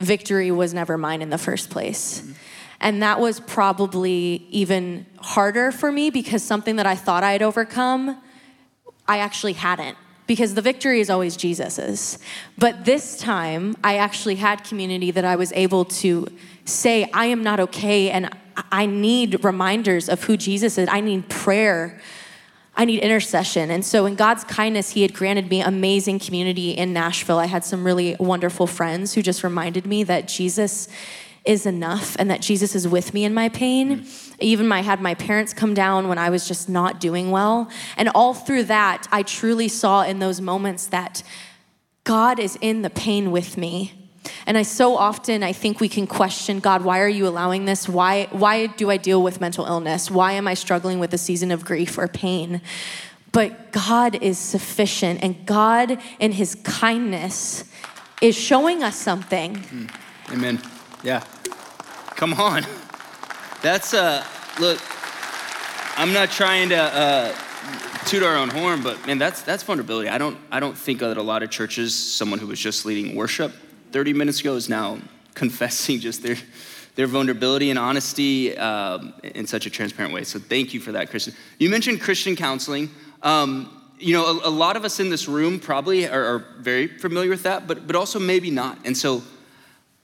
victory 0.00 0.50
was 0.50 0.74
never 0.74 0.98
mine 0.98 1.22
in 1.22 1.30
the 1.30 1.38
first 1.38 1.70
place. 1.70 2.20
Mm-hmm. 2.20 2.32
And 2.80 3.02
that 3.02 3.20
was 3.20 3.40
probably 3.40 4.46
even 4.50 5.06
harder 5.18 5.72
for 5.72 5.90
me 5.90 6.10
because 6.10 6.42
something 6.42 6.76
that 6.76 6.86
I 6.86 6.94
thought 6.94 7.24
I'd 7.24 7.42
overcome, 7.42 8.20
I 9.08 9.18
actually 9.18 9.54
hadn't 9.54 9.96
because 10.26 10.54
the 10.54 10.62
victory 10.62 11.00
is 11.00 11.08
always 11.08 11.36
Jesus's. 11.36 12.18
But 12.58 12.84
this 12.84 13.16
time, 13.16 13.76
I 13.82 13.96
actually 13.96 14.34
had 14.36 14.64
community 14.64 15.10
that 15.10 15.24
I 15.24 15.36
was 15.36 15.52
able 15.52 15.84
to 15.86 16.26
say, 16.64 17.08
I 17.14 17.26
am 17.26 17.42
not 17.42 17.60
okay, 17.60 18.10
and 18.10 18.28
I 18.72 18.86
need 18.86 19.44
reminders 19.44 20.08
of 20.08 20.24
who 20.24 20.36
Jesus 20.36 20.78
is. 20.78 20.88
I 20.90 21.00
need 21.00 21.28
prayer. 21.28 22.00
I 22.76 22.84
need 22.84 23.00
intercession. 23.00 23.70
And 23.70 23.84
so, 23.84 24.04
in 24.06 24.14
God's 24.14 24.44
kindness, 24.44 24.90
He 24.90 25.02
had 25.02 25.14
granted 25.14 25.48
me 25.48 25.62
amazing 25.62 26.18
community 26.18 26.72
in 26.72 26.92
Nashville. 26.92 27.38
I 27.38 27.46
had 27.46 27.64
some 27.64 27.84
really 27.84 28.16
wonderful 28.20 28.66
friends 28.66 29.14
who 29.14 29.22
just 29.22 29.42
reminded 29.42 29.86
me 29.86 30.04
that 30.04 30.28
Jesus 30.28 30.88
is 31.46 31.64
enough 31.64 32.16
and 32.18 32.30
that 32.30 32.42
Jesus 32.42 32.74
is 32.74 32.86
with 32.86 33.14
me 33.14 33.24
in 33.24 33.32
my 33.32 33.48
pain. 33.48 34.00
Mm. 34.00 34.36
Even 34.40 34.70
I 34.72 34.80
had 34.80 35.00
my 35.00 35.14
parents 35.14 35.54
come 35.54 35.74
down 35.74 36.08
when 36.08 36.18
I 36.18 36.28
was 36.28 36.46
just 36.46 36.68
not 36.68 37.00
doing 37.00 37.30
well. 37.30 37.70
And 37.96 38.08
all 38.10 38.34
through 38.34 38.64
that, 38.64 39.06
I 39.10 39.22
truly 39.22 39.68
saw 39.68 40.02
in 40.02 40.18
those 40.18 40.40
moments 40.40 40.86
that 40.88 41.22
God 42.04 42.38
is 42.38 42.58
in 42.60 42.82
the 42.82 42.90
pain 42.90 43.30
with 43.30 43.56
me 43.56 44.05
and 44.46 44.56
I 44.56 44.62
so 44.62 44.96
often 44.96 45.42
I 45.42 45.52
think 45.52 45.80
we 45.80 45.88
can 45.88 46.06
question 46.06 46.60
God, 46.60 46.82
why 46.82 47.00
are 47.00 47.08
you 47.08 47.26
allowing 47.26 47.64
this? 47.64 47.88
Why 47.88 48.28
why 48.30 48.66
do 48.66 48.90
I 48.90 48.96
deal 48.96 49.22
with 49.22 49.40
mental 49.40 49.66
illness? 49.66 50.10
Why 50.10 50.32
am 50.32 50.46
I 50.48 50.54
struggling 50.54 50.98
with 50.98 51.12
a 51.14 51.18
season 51.18 51.50
of 51.50 51.64
grief 51.64 51.98
or 51.98 52.08
pain? 52.08 52.60
But 53.32 53.72
God 53.72 54.22
is 54.22 54.38
sufficient 54.38 55.22
and 55.22 55.44
God 55.44 56.00
in 56.18 56.32
his 56.32 56.54
kindness 56.56 57.64
is 58.22 58.34
showing 58.34 58.82
us 58.82 58.96
something. 58.96 59.56
Mm. 59.56 59.90
Amen. 60.32 60.62
Yeah. 61.02 61.22
Come 62.16 62.34
on. 62.34 62.64
That's 63.62 63.94
uh 63.94 64.24
look 64.58 64.80
I'm 65.98 66.12
not 66.12 66.30
trying 66.30 66.68
to 66.70 66.76
uh 66.76 67.34
toot 68.06 68.22
our 68.22 68.36
own 68.36 68.48
horn, 68.50 68.82
but 68.82 69.04
man, 69.06 69.18
that's 69.18 69.42
that's 69.42 69.62
vulnerability. 69.62 70.08
I 70.08 70.18
don't 70.18 70.38
I 70.50 70.60
don't 70.60 70.78
think 70.78 71.00
that 71.00 71.16
a 71.16 71.22
lot 71.22 71.42
of 71.42 71.50
churches, 71.50 71.94
someone 71.94 72.38
who 72.38 72.46
was 72.46 72.60
just 72.60 72.86
leading 72.86 73.16
worship 73.16 73.52
30 73.96 74.12
minutes 74.12 74.40
ago 74.40 74.56
is 74.56 74.68
now 74.68 74.98
confessing 75.32 75.98
just 76.00 76.22
their, 76.22 76.36
their 76.96 77.06
vulnerability 77.06 77.70
and 77.70 77.78
honesty 77.78 78.54
um, 78.58 79.14
in 79.22 79.46
such 79.46 79.64
a 79.64 79.70
transparent 79.70 80.12
way. 80.12 80.22
So 80.22 80.38
thank 80.38 80.74
you 80.74 80.80
for 80.80 80.92
that, 80.92 81.08
Kristen. 81.08 81.32
You 81.58 81.70
mentioned 81.70 82.02
Christian 82.02 82.36
counseling. 82.36 82.90
Um, 83.22 83.90
you 83.98 84.12
know, 84.12 84.26
a, 84.26 84.48
a, 84.48 84.50
lot 84.50 84.76
of 84.76 84.84
us 84.84 85.00
in 85.00 85.08
this 85.08 85.26
room 85.26 85.58
probably 85.58 86.06
are, 86.06 86.22
are, 86.22 86.44
very 86.58 86.88
familiar 86.88 87.30
with 87.30 87.44
that, 87.44 87.66
but, 87.66 87.86
but 87.86 87.96
also 87.96 88.18
maybe 88.18 88.50
not. 88.50 88.76
And 88.84 88.94
so, 88.94 89.22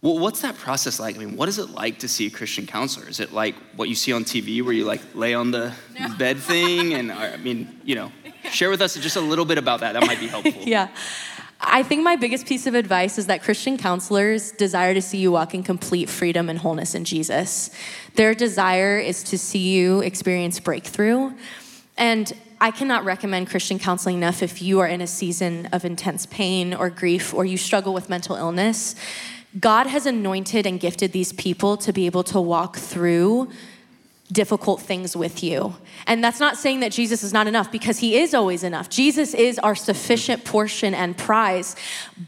well, 0.01 0.19
what's 0.19 0.41
that 0.41 0.57
process 0.57 0.99
like? 0.99 1.17
I 1.17 1.19
mean, 1.19 1.37
what 1.37 1.51
is 1.51 1.59
it 1.59 1.69
like 1.69 1.99
to 1.99 2.09
see 2.09 2.29
a 2.29 2.31
Christian 2.31 2.67
counselor? 2.67 3.07
Is 3.11 3.21
it 3.21 3.35
like 3.35 3.55
what 3.77 3.91
you 3.91 3.95
see 3.95 4.15
on 4.15 4.25
TV 4.25 4.65
where 4.65 4.73
you 4.73 4.87
like 4.87 5.03
lay 5.15 5.35
on 5.35 5.51
the 5.51 5.75
no. 6.01 6.17
bed 6.17 6.39
thing? 6.39 6.95
And 6.95 7.13
I 7.13 7.37
mean, 7.37 7.79
you 7.85 7.97
know, 7.97 8.11
share 8.53 8.71
with 8.71 8.81
us 8.81 8.95
just 8.95 9.17
a 9.17 9.21
little 9.21 9.45
bit 9.45 9.59
about 9.59 9.81
that. 9.81 9.93
That 9.93 10.07
might 10.07 10.19
be 10.19 10.29
helpful. 10.37 10.63
yeah. 10.63 10.89
I 11.75 11.83
think 11.83 12.03
my 12.03 12.17
biggest 12.17 12.45
piece 12.45 12.67
of 12.67 12.75
advice 12.75 13.17
is 13.17 13.29
that 13.29 13.43
Christian 13.43 13.79
counselors 13.79 14.53
desire 14.53 14.93
to 14.93 15.01
see 15.01 15.17
you 15.17 15.33
walk 15.33 15.55
in 15.55 15.63
complete 15.63 16.11
freedom 16.11 16.51
and 16.51 16.59
wholeness 16.59 16.95
in 16.95 17.07
Jesus. 17.07 17.71
Their 18.15 18.35
desire 18.35 18.99
is 18.99 19.23
to 19.25 19.39
see 19.39 19.73
you 19.73 20.01
experience 20.01 20.61
breakthrough. 20.61 21.33
And 21.97 22.31
I 22.61 22.73
cannot 22.73 23.07
recommend 23.07 23.49
Christian 23.49 23.79
counseling 23.79 24.17
enough 24.17 24.43
if 24.43 24.61
you 24.61 24.81
are 24.81 24.87
in 24.87 25.01
a 25.01 25.07
season 25.07 25.65
of 25.73 25.87
intense 25.87 26.27
pain 26.27 26.75
or 26.75 26.91
grief 26.91 27.33
or 27.33 27.47
you 27.47 27.57
struggle 27.57 27.95
with 27.95 28.11
mental 28.11 28.37
illness. 28.37 28.95
God 29.59 29.87
has 29.87 30.05
anointed 30.05 30.67
and 30.67 30.79
gifted 30.79 31.13
these 31.13 31.33
people 31.33 31.79
to 31.79 31.93
be 31.95 32.05
able 32.05 32.25
to 32.25 32.41
walk 32.41 32.77
through 32.77 33.49
difficult 34.33 34.81
things 34.81 35.17
with 35.17 35.43
you. 35.43 35.77
And 36.07 36.25
that's 36.25 36.41
not 36.41 36.57
saying 36.57 36.81
that 36.81 36.91
Jesus 36.91 37.23
is 37.23 37.33
not 37.33 37.47
enough 37.47 37.71
because 37.71 37.99
he 37.99 38.19
is 38.19 38.35
always 38.35 38.65
enough. 38.65 38.89
Jesus 38.89 39.35
is 39.35 39.59
our 39.59 39.75
sufficient 39.75 40.45
portion 40.45 40.95
and 40.95 41.17
prize. 41.17 41.77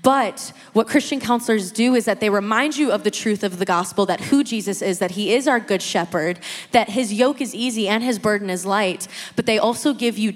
But 0.02 0.52
what 0.74 0.86
Christian 0.86 1.18
counselors 1.18 1.72
do 1.72 1.94
is 1.94 2.04
that 2.04 2.20
they 2.20 2.30
remind 2.30 2.76
you 2.76 2.92
of 2.92 3.04
the 3.04 3.10
truth 3.10 3.42
of 3.42 3.58
the 3.58 3.64
gospel 3.64 4.06
that 4.06 4.20
who 4.20 4.44
Jesus 4.44 4.82
is, 4.82 4.98
that 4.98 5.12
he 5.12 5.34
is 5.34 5.48
our 5.48 5.60
good 5.60 5.82
shepherd, 5.82 6.38
that 6.72 6.90
his 6.90 7.12
yoke 7.12 7.40
is 7.40 7.54
easy 7.54 7.88
and 7.88 8.02
his 8.02 8.18
burden 8.18 8.50
is 8.50 8.66
light. 8.66 9.08
But 9.34 9.46
they 9.46 9.58
also 9.58 9.94
give 9.94 10.18
you 10.18 10.34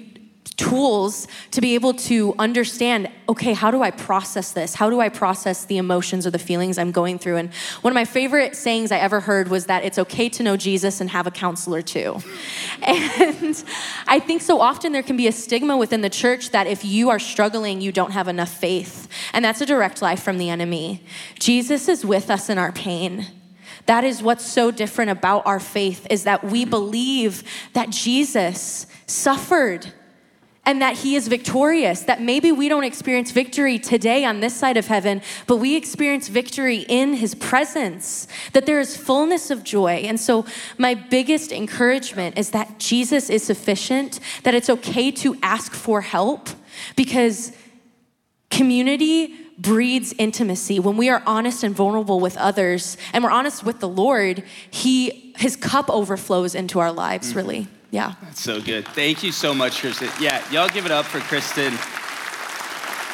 tools 0.57 1.27
to 1.51 1.61
be 1.61 1.75
able 1.75 1.93
to 1.93 2.35
understand 2.37 3.09
okay, 3.29 3.53
how 3.53 3.69
do 3.69 3.83
I 3.83 3.91
process 3.91 4.51
this? 4.53 4.73
How 4.73 4.89
do 4.89 4.99
I 4.99 5.09
process 5.09 5.65
the 5.65 5.77
emotions 5.77 6.25
or 6.25 6.31
the 6.31 6.39
feelings 6.39 6.79
I'm 6.79 6.91
going 6.91 7.19
through? 7.19 7.37
And 7.37 7.53
one 7.81 7.91
of 7.91 7.95
my 7.95 8.05
favorite 8.05 8.55
sayings 8.55 8.91
I 8.91 8.97
ever 8.97 9.19
heard 9.19 9.49
was 9.49 9.67
that 9.67 9.85
it's 9.85 9.99
okay 9.99 10.29
to 10.29 10.41
know 10.41 10.57
Jesus 10.57 10.99
and 10.99 11.11
have 11.11 11.27
a 11.27 11.31
counselor 11.31 11.81
too. 11.81 12.19
And 12.81 13.63
I 14.07 14.19
think 14.19 14.41
so 14.41 14.61
often 14.61 14.93
there 14.93 15.03
can 15.03 15.17
be 15.17 15.27
a 15.27 15.31
stigma 15.31 15.77
within 15.77 16.01
the 16.01 16.09
church 16.09 16.51
that 16.51 16.67
if 16.67 16.83
you 16.83 17.09
are 17.09 17.19
struggling, 17.19 17.81
you 17.81 17.91
don't 17.91 18.11
have 18.11 18.27
enough 18.27 18.49
faith. 18.49 19.07
And 19.33 19.45
that's 19.45 19.61
a 19.61 19.65
direct 19.65 20.01
lie 20.01 20.15
from 20.15 20.37
the 20.37 20.49
enemy. 20.49 21.03
Jesus 21.37 21.87
is 21.87 22.03
with 22.03 22.29
us 22.29 22.49
in 22.49 22.57
our 22.57 22.71
pain. 22.71 23.27
That 23.85 24.03
is 24.03 24.21
what's 24.21 24.45
so 24.45 24.71
different 24.71 25.11
about 25.11 25.45
our 25.45 25.59
faith 25.59 26.07
is 26.09 26.23
that 26.23 26.43
we 26.43 26.65
believe 26.65 27.43
that 27.73 27.89
Jesus 27.89 28.87
suffered 29.05 29.91
and 30.69 30.83
that 30.83 30.97
He 30.97 31.15
is 31.15 31.27
victorious. 31.27 32.03
That 32.03 32.21
maybe 32.21 32.51
we 32.51 32.69
don't 32.69 32.83
experience 32.83 33.31
victory 33.31 33.79
today 33.79 34.23
on 34.23 34.39
this 34.39 34.53
side 34.53 34.77
of 34.77 34.85
heaven, 34.85 35.23
but 35.47 35.57
we 35.57 35.75
experience 35.75 36.27
victory 36.27 36.85
in 36.87 37.15
His 37.15 37.33
presence, 37.33 38.27
that 38.53 38.67
there 38.67 38.79
is 38.79 38.95
fullness 38.95 39.49
of 39.49 39.63
joy. 39.63 40.03
And 40.05 40.19
so, 40.19 40.45
my 40.77 40.93
biggest 40.93 41.51
encouragement 41.51 42.37
is 42.37 42.51
that 42.51 42.77
Jesus 42.77 43.31
is 43.31 43.41
sufficient, 43.41 44.19
that 44.43 44.53
it's 44.53 44.69
okay 44.69 45.09
to 45.09 45.35
ask 45.41 45.73
for 45.73 46.01
help 46.01 46.49
because 46.95 47.51
community 48.51 49.35
breeds 49.57 50.13
intimacy. 50.19 50.79
When 50.79 50.97
we 50.97 51.09
are 51.09 51.23
honest 51.25 51.63
and 51.63 51.75
vulnerable 51.75 52.19
with 52.19 52.37
others 52.37 52.95
and 53.11 53.23
we're 53.23 53.31
honest 53.31 53.63
with 53.63 53.79
the 53.79 53.89
Lord, 53.89 54.43
he 54.69 55.33
his 55.35 55.55
cup 55.55 55.89
overflows 55.89 56.53
into 56.53 56.79
our 56.79 56.91
lives, 56.91 57.29
mm-hmm. 57.29 57.37
really. 57.39 57.67
Yeah. 57.91 58.13
That's 58.21 58.41
so 58.41 58.61
good. 58.61 58.87
Thank 58.89 59.23
you 59.23 59.31
so 59.31 59.53
much, 59.53 59.81
Kristen. 59.81 60.09
Yeah, 60.19 60.43
y'all 60.51 60.69
give 60.69 60.85
it 60.85 60.91
up 60.91 61.05
for 61.05 61.19
Kristen. 61.19 61.73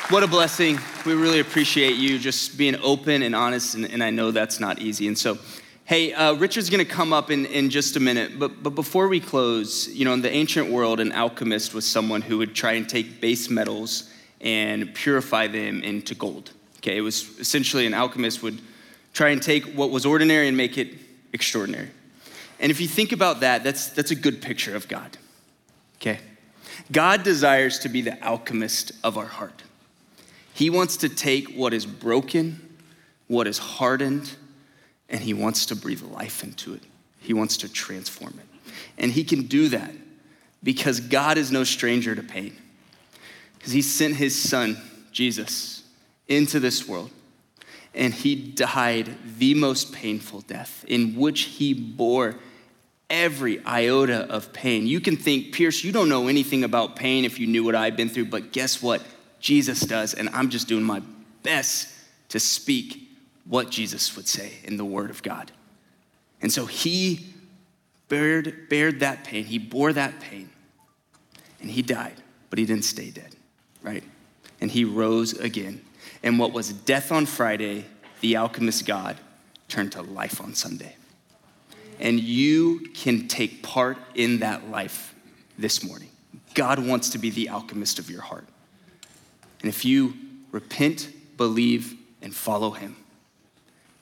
What 0.09 0.21
a 0.21 0.27
blessing. 0.27 0.77
We 1.05 1.13
really 1.13 1.39
appreciate 1.39 1.95
you 1.95 2.19
just 2.19 2.57
being 2.57 2.75
open 2.83 3.23
and 3.23 3.33
honest, 3.33 3.75
and, 3.75 3.85
and 3.85 4.03
I 4.03 4.09
know 4.09 4.31
that's 4.31 4.59
not 4.59 4.79
easy. 4.79 5.07
And 5.07 5.17
so, 5.17 5.37
hey, 5.85 6.13
uh, 6.13 6.33
Richard's 6.33 6.69
gonna 6.69 6.83
come 6.83 7.13
up 7.13 7.31
in, 7.31 7.45
in 7.45 7.69
just 7.69 7.95
a 7.95 7.99
minute, 7.99 8.37
but, 8.37 8.61
but 8.61 8.71
before 8.71 9.07
we 9.07 9.19
close, 9.19 9.87
you 9.87 10.03
know, 10.03 10.13
in 10.13 10.21
the 10.21 10.31
ancient 10.31 10.69
world, 10.69 10.99
an 10.99 11.11
alchemist 11.13 11.73
was 11.73 11.87
someone 11.87 12.21
who 12.21 12.37
would 12.37 12.53
try 12.53 12.73
and 12.73 12.87
take 12.87 13.21
base 13.21 13.49
metals 13.49 14.11
and 14.41 14.93
purify 14.93 15.47
them 15.47 15.81
into 15.83 16.13
gold. 16.13 16.51
Okay, 16.77 16.97
it 16.97 17.01
was 17.01 17.39
essentially 17.39 17.85
an 17.87 17.93
alchemist 17.93 18.43
would 18.43 18.61
try 19.13 19.29
and 19.29 19.41
take 19.41 19.65
what 19.73 19.89
was 19.89 20.05
ordinary 20.05 20.47
and 20.49 20.57
make 20.57 20.77
it 20.77 20.93
extraordinary. 21.33 21.89
And 22.59 22.71
if 22.71 22.79
you 22.79 22.87
think 22.87 23.11
about 23.11 23.41
that, 23.41 23.63
that's, 23.63 23.87
that's 23.87 24.11
a 24.11 24.15
good 24.15 24.41
picture 24.41 24.75
of 24.75 24.87
God. 24.87 25.17
Okay? 25.97 26.19
God 26.91 27.23
desires 27.23 27.79
to 27.79 27.89
be 27.89 28.01
the 28.01 28.21
alchemist 28.23 28.91
of 29.03 29.17
our 29.17 29.25
heart. 29.25 29.63
He 30.53 30.69
wants 30.69 30.97
to 30.97 31.09
take 31.09 31.55
what 31.55 31.73
is 31.73 31.85
broken, 31.85 32.77
what 33.27 33.47
is 33.47 33.57
hardened, 33.57 34.35
and 35.09 35.21
he 35.21 35.33
wants 35.33 35.65
to 35.67 35.75
breathe 35.75 36.01
life 36.01 36.43
into 36.43 36.73
it. 36.73 36.83
He 37.19 37.33
wants 37.33 37.57
to 37.57 37.69
transform 37.69 38.39
it. 38.39 38.71
And 38.97 39.11
he 39.11 39.23
can 39.23 39.43
do 39.43 39.69
that 39.69 39.91
because 40.63 40.99
God 40.99 41.37
is 41.37 41.51
no 41.51 41.63
stranger 41.63 42.15
to 42.15 42.23
pain. 42.23 42.55
Because 43.57 43.73
he 43.73 43.81
sent 43.81 44.15
his 44.15 44.39
son, 44.39 44.77
Jesus, 45.11 45.83
into 46.27 46.59
this 46.59 46.87
world 46.87 47.11
and 47.95 48.13
he 48.13 48.35
died 48.35 49.15
the 49.37 49.53
most 49.53 49.93
painful 49.93 50.41
death 50.41 50.83
in 50.87 51.15
which 51.15 51.41
he 51.41 51.73
bore 51.73 52.35
every 53.09 53.63
iota 53.65 54.29
of 54.31 54.51
pain. 54.51 54.85
You 54.85 54.99
can 54.99 55.15
think, 55.15 55.53
Pierce, 55.53 55.83
you 55.83 55.91
don't 55.91 56.09
know 56.09 56.27
anything 56.27 56.63
about 56.63 56.95
pain 56.95 57.23
if 57.23 57.39
you 57.39 57.47
knew 57.47 57.63
what 57.63 57.75
I've 57.75 57.95
been 57.95 58.09
through, 58.09 58.25
but 58.25 58.51
guess 58.51 58.81
what? 58.81 59.01
Jesus 59.39 59.81
does, 59.81 60.13
and 60.13 60.27
I'm 60.29 60.49
just 60.49 60.67
doing 60.67 60.83
my 60.83 61.01
best 61.43 61.87
to 62.29 62.39
speak 62.39 63.07
what 63.45 63.69
Jesus 63.69 64.15
would 64.15 64.27
say 64.27 64.53
in 64.63 64.77
the 64.77 64.85
Word 64.85 65.09
of 65.11 65.21
God. 65.21 65.51
And 66.41 66.51
so 66.51 66.65
he 66.65 67.27
bared, 68.09 68.69
bared 68.69 68.99
that 69.01 69.23
pain, 69.23 69.45
he 69.45 69.59
bore 69.59 69.93
that 69.93 70.19
pain, 70.19 70.49
and 71.61 71.69
he 71.69 71.81
died, 71.81 72.15
but 72.49 72.59
he 72.59 72.65
didn't 72.65 72.85
stay 72.85 73.11
dead, 73.11 73.35
right? 73.81 74.03
And 74.59 74.71
he 74.71 74.83
rose 74.83 75.33
again. 75.33 75.81
And 76.25 76.37
what 76.37 76.51
was 76.51 76.73
death 76.73 77.13
on 77.13 77.25
Friday, 77.25 77.85
the 78.19 78.35
alchemist 78.35 78.85
God, 78.85 79.15
turned 79.69 79.93
to 79.93 80.01
life 80.01 80.41
on 80.41 80.53
Sunday 80.53 80.95
and 81.99 82.19
you 82.19 82.79
can 82.93 83.27
take 83.27 83.63
part 83.63 83.97
in 84.15 84.39
that 84.39 84.69
life 84.69 85.15
this 85.57 85.83
morning. 85.83 86.09
God 86.53 86.79
wants 86.79 87.09
to 87.11 87.17
be 87.17 87.29
the 87.29 87.49
alchemist 87.49 87.99
of 87.99 88.09
your 88.09 88.21
heart. 88.21 88.47
And 89.61 89.69
if 89.69 89.85
you 89.85 90.13
repent, 90.51 91.09
believe, 91.37 91.95
and 92.21 92.35
follow 92.35 92.71
Him, 92.71 92.95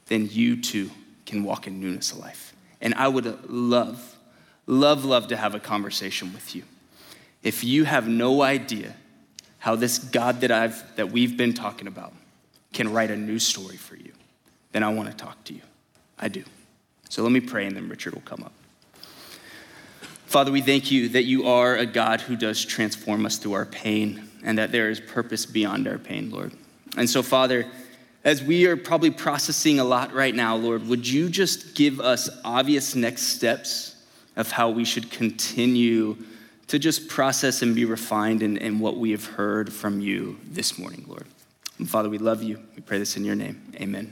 then 0.07 0.27
you 0.29 0.61
too 0.61 0.89
can 1.25 1.43
walk 1.43 1.67
in 1.67 1.79
newness 1.79 2.11
of 2.11 2.19
life. 2.19 2.53
And 2.81 2.93
I 2.95 3.07
would 3.07 3.49
love, 3.49 4.17
love, 4.67 5.05
love 5.05 5.27
to 5.29 5.37
have 5.37 5.55
a 5.55 5.59
conversation 5.59 6.33
with 6.33 6.55
you. 6.55 6.63
If 7.43 7.63
you 7.63 7.85
have 7.85 8.07
no 8.07 8.41
idea 8.41 8.95
how 9.63 9.77
this 9.77 9.97
God 9.97 10.41
that 10.41 10.51
I've 10.51 10.83
that 10.97 11.09
we've 11.09 11.37
been 11.37 11.53
talking 11.53 11.87
about 11.87 12.11
can 12.73 12.91
write 12.91 13.09
a 13.11 13.15
new 13.15 13.39
story 13.39 13.77
for 13.77 13.95
you, 13.95 14.11
then 14.73 14.83
I 14.83 14.89
want 14.89 15.09
to 15.09 15.15
talk 15.15 15.41
to 15.45 15.53
you. 15.53 15.61
I 16.19 16.27
do. 16.27 16.43
So 17.07 17.23
let 17.23 17.31
me 17.31 17.39
pray 17.39 17.65
and 17.65 17.73
then 17.73 17.87
Richard 17.87 18.13
will 18.13 18.23
come 18.23 18.43
up. 18.43 18.51
Father, 20.25 20.51
we 20.51 20.59
thank 20.59 20.91
you 20.91 21.07
that 21.09 21.23
you 21.23 21.47
are 21.47 21.77
a 21.77 21.85
God 21.85 22.19
who 22.19 22.35
does 22.35 22.65
transform 22.65 23.25
us 23.25 23.37
through 23.37 23.53
our 23.53 23.65
pain 23.65 24.27
and 24.43 24.57
that 24.57 24.73
there 24.73 24.89
is 24.89 24.99
purpose 24.99 25.45
beyond 25.45 25.87
our 25.87 25.97
pain, 25.97 26.29
Lord. 26.29 26.51
And 26.97 27.09
so, 27.09 27.23
Father, 27.23 27.65
as 28.25 28.43
we 28.43 28.65
are 28.65 28.75
probably 28.75 29.11
processing 29.11 29.79
a 29.79 29.85
lot 29.85 30.11
right 30.11 30.35
now, 30.35 30.57
Lord, 30.57 30.85
would 30.89 31.07
you 31.07 31.29
just 31.29 31.73
give 31.73 32.01
us 32.01 32.29
obvious 32.43 32.95
next 32.95 33.27
steps 33.27 33.95
of 34.35 34.51
how 34.51 34.71
we 34.71 34.83
should 34.83 35.09
continue 35.09 36.17
to 36.73 36.79
just 36.79 37.07
process 37.07 37.61
and 37.61 37.75
be 37.75 37.85
refined 37.85 38.41
in, 38.41 38.57
in 38.57 38.79
what 38.79 38.97
we 38.97 39.11
have 39.11 39.23
heard 39.23 39.71
from 39.71 39.99
you 39.99 40.39
this 40.43 40.79
morning, 40.79 41.05
Lord? 41.07 41.27
And 41.77 41.87
Father, 41.87 42.09
we 42.09 42.17
love 42.17 42.41
you. 42.41 42.59
We 42.75 42.81
pray 42.81 42.97
this 42.97 43.15
in 43.15 43.23
your 43.23 43.35
name. 43.35 43.61
Amen. 43.75 44.11